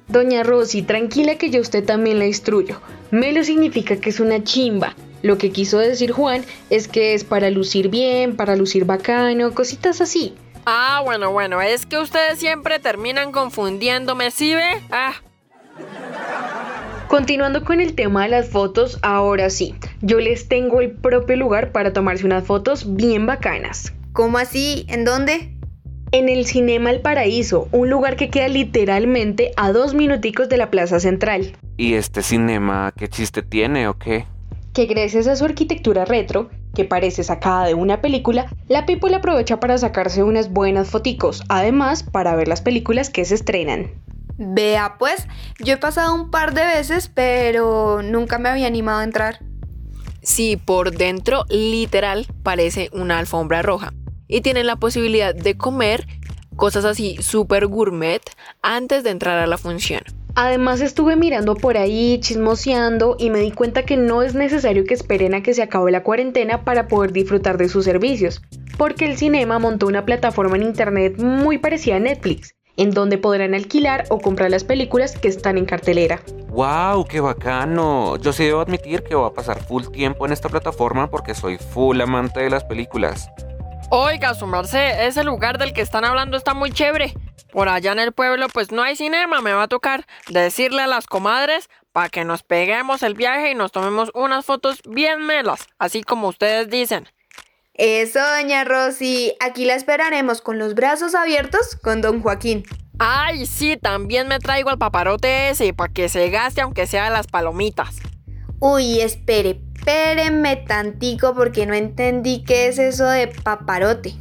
Doña 0.10 0.44
Rosy, 0.44 0.82
tranquila 0.82 1.38
que 1.38 1.50
yo 1.50 1.60
a 1.60 1.62
usted 1.62 1.86
también 1.86 2.20
la 2.20 2.26
instruyo. 2.26 2.82
Melo 3.12 3.46
significa 3.46 3.96
que 3.96 4.10
es 4.10 4.20
una 4.20 4.44
chimba. 4.44 4.94
Lo 5.22 5.38
que 5.38 5.54
quiso 5.54 5.78
decir 5.78 6.12
Juan 6.12 6.44
es 6.70 6.90
que 6.90 7.14
es 7.14 7.24
para 7.24 7.50
lucir 7.50 7.88
bien, 7.88 8.36
para 8.36 8.58
lucir 8.58 8.84
bacano, 8.84 9.54
cositas 9.54 10.02
así. 10.02 10.36
Ah, 10.66 11.02
bueno, 11.04 11.32
bueno, 11.32 11.62
es 11.62 11.86
que 11.86 11.98
ustedes 11.98 12.40
siempre 12.40 12.80
terminan 12.80 13.32
confundiéndome, 13.32 14.32
¿sí 14.32 14.54
ve? 14.56 14.82
Ah, 14.92 15.14
Continuando 17.08 17.64
con 17.64 17.80
el 17.80 17.94
tema 17.94 18.24
de 18.24 18.30
las 18.30 18.50
fotos, 18.50 18.98
ahora 19.04 19.50
sí, 19.52 19.76
yo 20.02 20.20
les 20.20 20.48
tengo 20.48 20.82
el 20.82 20.92
propio 20.92 21.36
lugar 21.36 21.72
para 21.72 21.94
tomarse 21.94 22.26
unas 22.26 22.44
fotos 22.46 22.96
bien 22.96 23.26
bacanas. 23.28 23.94
¿Cómo 24.14 24.38
así? 24.40 24.86
¿En 24.88 25.06
dónde? 25.06 25.54
En 26.12 26.28
el 26.30 26.46
Cinema 26.46 26.90
El 26.92 27.02
Paraíso, 27.02 27.68
un 27.72 27.90
lugar 27.90 28.16
que 28.16 28.30
queda 28.30 28.48
literalmente 28.48 29.52
a 29.58 29.72
dos 29.72 29.94
minuticos 29.94 30.50
de 30.50 30.58
la 30.58 30.72
Plaza 30.72 31.00
Central, 31.00 31.56
¿Y 31.76 31.96
este 31.96 32.22
cinema 32.22 32.94
qué 32.96 33.08
chiste 33.10 33.42
tiene 33.42 33.88
o 33.88 33.98
qué? 33.98 34.26
que 34.74 34.86
gracias 34.88 35.28
a 35.28 35.36
su 35.36 35.46
arquitectura 35.46 36.06
retro, 36.06 36.50
que 36.74 36.86
parece 36.86 37.24
sacada 37.24 37.66
de 37.66 37.74
una 37.74 38.02
película, 38.02 38.48
la 38.68 38.86
people 38.86 39.14
aprovecha 39.16 39.60
para 39.60 39.78
sacarse 39.78 40.24
unas 40.24 40.52
buenas 40.52 40.90
foticos, 40.90 41.44
además 41.50 42.04
para 42.04 42.36
ver 42.36 42.48
las 42.48 42.62
películas 42.62 43.10
que 43.10 43.26
se 43.26 43.36
estrenan. 43.36 43.92
Vea, 44.38 44.96
pues, 44.98 45.28
yo 45.60 45.76
he 45.76 45.78
pasado 45.78 46.14
un 46.16 46.32
par 46.32 46.54
de 46.54 46.66
veces, 46.66 47.10
pero 47.14 48.02
nunca 48.02 48.40
me 48.40 48.50
había 48.50 48.68
animado 48.68 49.00
a 49.00 49.04
entrar. 49.04 49.40
Sí, 50.22 50.58
por 50.58 50.92
dentro 50.92 51.46
literal 51.50 52.28
parece 52.42 52.90
una 52.94 53.20
alfombra 53.20 53.62
roja. 53.62 53.94
Y 54.28 54.42
tienen 54.42 54.66
la 54.66 54.78
posibilidad 54.78 55.36
de 55.36 55.56
comer 55.56 56.08
cosas 56.56 56.86
así 56.86 57.18
súper 57.22 57.68
gourmet 57.68 58.22
antes 58.62 59.04
de 59.04 59.12
entrar 59.12 59.38
a 59.38 59.48
la 59.48 59.58
función. 59.58 60.04
Además 60.36 60.82
estuve 60.82 61.16
mirando 61.16 61.54
por 61.54 61.78
ahí, 61.78 62.20
chismoseando 62.20 63.18
y 63.20 63.30
me 63.30 63.40
di 63.40 63.52
cuenta 63.52 63.84
que 63.84 63.98
no 63.98 64.24
es 64.24 64.34
necesario 64.34 64.84
que 64.84 64.96
esperen 64.96 65.36
a 65.36 65.44
que 65.44 65.54
se 65.54 65.62
acabe 65.62 65.92
la 65.92 66.02
cuarentena 66.02 66.64
para 66.64 66.88
poder 66.88 67.12
disfrutar 67.12 67.60
de 67.60 67.70
sus 67.70 67.86
servicios, 67.86 68.42
porque 68.80 69.06
el 69.06 69.16
cinema 69.18 69.60
montó 69.60 69.86
una 69.86 70.06
plataforma 70.06 70.56
en 70.56 70.64
internet 70.64 71.22
muy 71.22 71.60
parecida 71.60 71.98
a 71.98 72.00
Netflix, 72.00 72.56
en 72.78 72.90
donde 72.90 73.20
podrán 73.20 73.54
alquilar 73.54 74.06
o 74.10 74.18
comprar 74.18 74.50
las 74.50 74.64
películas 74.64 75.16
que 75.16 75.28
están 75.28 75.60
en 75.60 75.66
cartelera. 75.66 76.20
¡Wow! 76.48 77.06
¡Qué 77.06 77.20
bacano! 77.20 78.18
Yo 78.18 78.34
sí 78.34 78.46
debo 78.46 78.62
admitir 78.62 79.04
que 79.04 79.14
voy 79.14 79.30
a 79.30 79.34
pasar 79.36 79.64
full 79.64 79.86
tiempo 79.90 80.26
en 80.26 80.32
esta 80.32 80.50
plataforma 80.50 81.12
porque 81.12 81.36
soy 81.36 81.60
full 81.60 82.02
amante 82.02 82.40
de 82.40 82.50
las 82.50 82.64
películas. 82.64 83.30
oiga, 83.92 84.34
su 84.34 84.48
merced, 84.48 85.06
ese 85.06 85.24
lugar 85.24 85.60
del 85.60 85.74
que 85.74 85.82
están 85.82 86.06
hablando 86.06 86.38
está 86.38 86.56
muy 86.56 86.72
chévere. 86.72 87.14
Por 87.54 87.70
allá 87.70 87.92
en 87.92 88.00
el 88.00 88.14
pueblo 88.14 88.48
pues 88.50 88.72
no 88.72 88.82
hay 88.82 88.96
cinema, 88.96 89.40
me 89.40 89.54
va 89.54 89.64
a 89.64 89.68
tocar 89.68 90.08
decirle 90.28 90.82
a 90.82 90.88
las 90.88 91.06
comadres 91.06 91.70
para 91.92 92.10
que 92.10 92.26
nos 92.26 92.42
peguemos 92.42 93.04
el 93.04 93.14
viaje 93.14 93.52
y 93.52 93.56
nos 93.56 93.72
tomemos 93.72 94.10
unas 94.16 94.44
fotos 94.44 94.82
bien 94.90 95.22
melas, 95.22 95.68
así 95.78 96.02
como 96.02 96.30
ustedes 96.30 96.68
dicen. 96.68 97.08
Eso, 97.76 98.20
Doña 98.20 98.64
Rosy, 98.64 99.36
aquí 99.40 99.66
la 99.66 99.76
esperaremos 99.76 100.42
con 100.42 100.58
los 100.58 100.74
brazos 100.74 101.14
abiertos 101.14 101.76
con 101.76 102.02
Don 102.02 102.24
Joaquín. 102.24 102.64
Ay, 102.98 103.46
sí, 103.46 103.78
también 103.78 104.28
me 104.28 104.40
traigo 104.40 104.72
al 104.72 104.80
paparote 104.80 105.50
ese 105.50 105.76
para 105.76 105.94
que 105.94 106.10
se 106.10 106.32
gaste 106.32 106.62
aunque 106.62 106.88
sea 106.88 107.12
las 107.12 107.28
palomitas. 107.28 107.98
Uy, 108.60 109.00
espere, 109.00 109.62
espérenme 109.76 110.56
tantico 110.56 111.36
porque 111.36 111.68
no 111.68 111.76
entendí 111.76 112.44
qué 112.44 112.68
es 112.70 112.80
eso 112.80 113.06
de 113.06 113.28
paparote. 113.28 114.16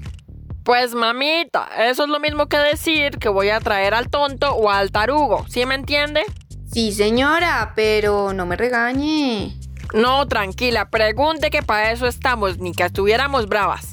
Pues 0.64 0.94
mamita, 0.94 1.68
eso 1.88 2.04
es 2.04 2.08
lo 2.08 2.20
mismo 2.20 2.46
que 2.46 2.56
decir 2.56 3.18
que 3.18 3.28
voy 3.28 3.48
a 3.48 3.58
traer 3.58 3.94
al 3.94 4.08
tonto 4.08 4.54
o 4.54 4.70
al 4.70 4.92
tarugo, 4.92 5.44
¿sí 5.48 5.66
me 5.66 5.74
entiende? 5.74 6.22
Sí, 6.72 6.92
señora, 6.92 7.72
pero 7.74 8.32
no 8.32 8.46
me 8.46 8.56
regañe. 8.56 9.56
No, 9.92 10.26
tranquila, 10.28 10.88
pregunte 10.88 11.50
que 11.50 11.62
para 11.62 11.90
eso 11.90 12.06
estamos, 12.06 12.58
ni 12.58 12.72
que 12.72 12.84
estuviéramos 12.84 13.48
bravas. 13.48 13.91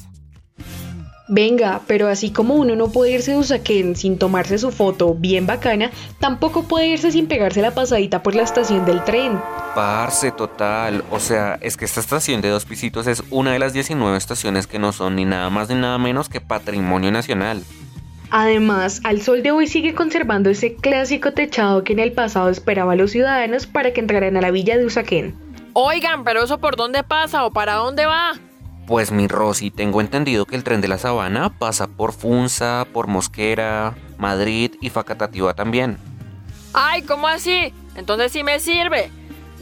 Venga, 1.32 1.82
pero 1.86 2.08
así 2.08 2.32
como 2.32 2.56
uno 2.56 2.74
no 2.74 2.88
puede 2.88 3.12
irse 3.12 3.30
de 3.30 3.36
Usaquén 3.36 3.94
sin 3.94 4.18
tomarse 4.18 4.58
su 4.58 4.72
foto 4.72 5.14
bien 5.14 5.46
bacana, 5.46 5.92
tampoco 6.18 6.64
puede 6.64 6.88
irse 6.88 7.12
sin 7.12 7.28
pegarse 7.28 7.62
la 7.62 7.70
pasadita 7.70 8.20
por 8.24 8.34
la 8.34 8.42
estación 8.42 8.84
del 8.84 9.04
tren. 9.04 9.40
Parce, 9.76 10.32
total. 10.32 11.04
O 11.08 11.20
sea, 11.20 11.56
es 11.60 11.76
que 11.76 11.84
esta 11.84 12.00
estación 12.00 12.40
de 12.40 12.48
dos 12.48 12.64
pisitos 12.64 13.06
es 13.06 13.22
una 13.30 13.52
de 13.52 13.60
las 13.60 13.72
19 13.72 14.18
estaciones 14.18 14.66
que 14.66 14.80
no 14.80 14.90
son 14.90 15.14
ni 15.14 15.24
nada 15.24 15.50
más 15.50 15.68
ni 15.68 15.76
nada 15.76 15.98
menos 15.98 16.28
que 16.28 16.40
patrimonio 16.40 17.12
nacional. 17.12 17.62
Además, 18.32 19.00
al 19.04 19.22
sol 19.22 19.44
de 19.44 19.52
hoy 19.52 19.68
sigue 19.68 19.94
conservando 19.94 20.50
ese 20.50 20.74
clásico 20.74 21.32
techado 21.32 21.84
que 21.84 21.92
en 21.92 22.00
el 22.00 22.10
pasado 22.10 22.48
esperaba 22.48 22.94
a 22.94 22.96
los 22.96 23.12
ciudadanos 23.12 23.68
para 23.68 23.92
que 23.92 24.00
entraran 24.00 24.36
a 24.36 24.40
la 24.40 24.50
villa 24.50 24.76
de 24.76 24.84
Usaquén. 24.84 25.36
Oigan, 25.74 26.24
pero 26.24 26.42
eso 26.42 26.58
por 26.58 26.74
dónde 26.74 27.04
pasa 27.04 27.44
o 27.44 27.52
para 27.52 27.74
dónde 27.74 28.04
va? 28.06 28.32
Pues 28.90 29.12
mi 29.12 29.28
Rosy, 29.28 29.70
tengo 29.70 30.00
entendido 30.00 30.46
que 30.46 30.56
el 30.56 30.64
tren 30.64 30.80
de 30.80 30.88
la 30.88 30.98
Sabana 30.98 31.56
pasa 31.56 31.86
por 31.86 32.12
Funza, 32.12 32.84
por 32.92 33.06
Mosquera, 33.06 33.94
Madrid 34.18 34.72
y 34.80 34.90
Facatativá 34.90 35.54
también. 35.54 35.96
Ay, 36.72 37.02
¿cómo 37.02 37.28
así? 37.28 37.72
Entonces 37.94 38.32
sí 38.32 38.42
me 38.42 38.58
sirve. 38.58 39.12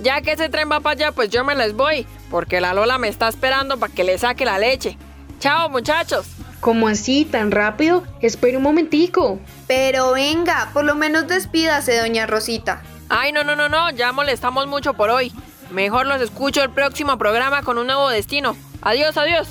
Ya 0.00 0.22
que 0.22 0.32
ese 0.32 0.48
tren 0.48 0.70
va 0.72 0.80
para 0.80 0.94
allá, 0.94 1.12
pues 1.12 1.28
yo 1.28 1.44
me 1.44 1.54
les 1.54 1.74
voy, 1.74 2.06
porque 2.30 2.62
la 2.62 2.72
Lola 2.72 2.96
me 2.96 3.08
está 3.08 3.28
esperando 3.28 3.78
para 3.78 3.92
que 3.92 4.02
le 4.02 4.16
saque 4.16 4.46
la 4.46 4.58
leche. 4.58 4.96
Chao, 5.40 5.68
muchachos. 5.68 6.26
¿Cómo 6.60 6.88
así? 6.88 7.26
¿Tan 7.26 7.50
rápido? 7.50 8.04
Espere 8.22 8.56
un 8.56 8.62
momentico. 8.62 9.40
Pero 9.66 10.12
venga, 10.12 10.70
por 10.72 10.86
lo 10.86 10.94
menos 10.94 11.28
despídase, 11.28 11.98
Doña 11.98 12.26
Rosita. 12.26 12.80
Ay, 13.10 13.32
no, 13.32 13.44
no, 13.44 13.54
no, 13.54 13.68
no, 13.68 13.90
ya 13.90 14.10
molestamos 14.10 14.66
mucho 14.68 14.94
por 14.94 15.10
hoy. 15.10 15.34
Mejor 15.70 16.06
los 16.06 16.20
escucho 16.20 16.62
el 16.62 16.70
próximo 16.70 17.18
programa 17.18 17.62
con 17.62 17.78
un 17.78 17.86
nuevo 17.86 18.08
destino. 18.08 18.56
Adiós, 18.82 19.16
adiós. 19.16 19.48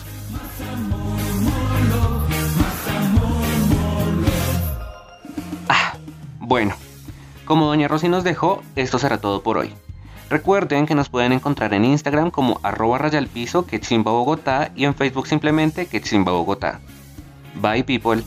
Bueno, 6.40 6.76
como 7.44 7.66
Doña 7.66 7.90
Rosy 7.90 8.08
nos 8.08 8.24
dejó, 8.24 8.64
esto 8.78 9.00
será 9.00 9.18
todo 9.18 9.44
por 9.44 9.58
hoy. 9.58 9.74
Recuerden 10.30 10.86
que 10.86 10.96
nos 10.96 11.10
pueden 11.10 11.34
encontrar 11.34 11.74
en 11.74 11.84
Instagram 11.84 12.32
como 12.32 12.62
arroba 12.64 12.98
rayalpiso 12.98 13.66
que 13.66 13.82
chimba 13.82 14.14
Bogotá 14.14 14.72
y 14.74 14.86
en 14.86 14.96
Facebook 14.96 15.28
simplemente 15.28 15.88
que 15.88 16.02
chimba 16.02 16.32
Bogotá. 16.32 16.80
Bye 17.62 17.84
people. 17.84 18.24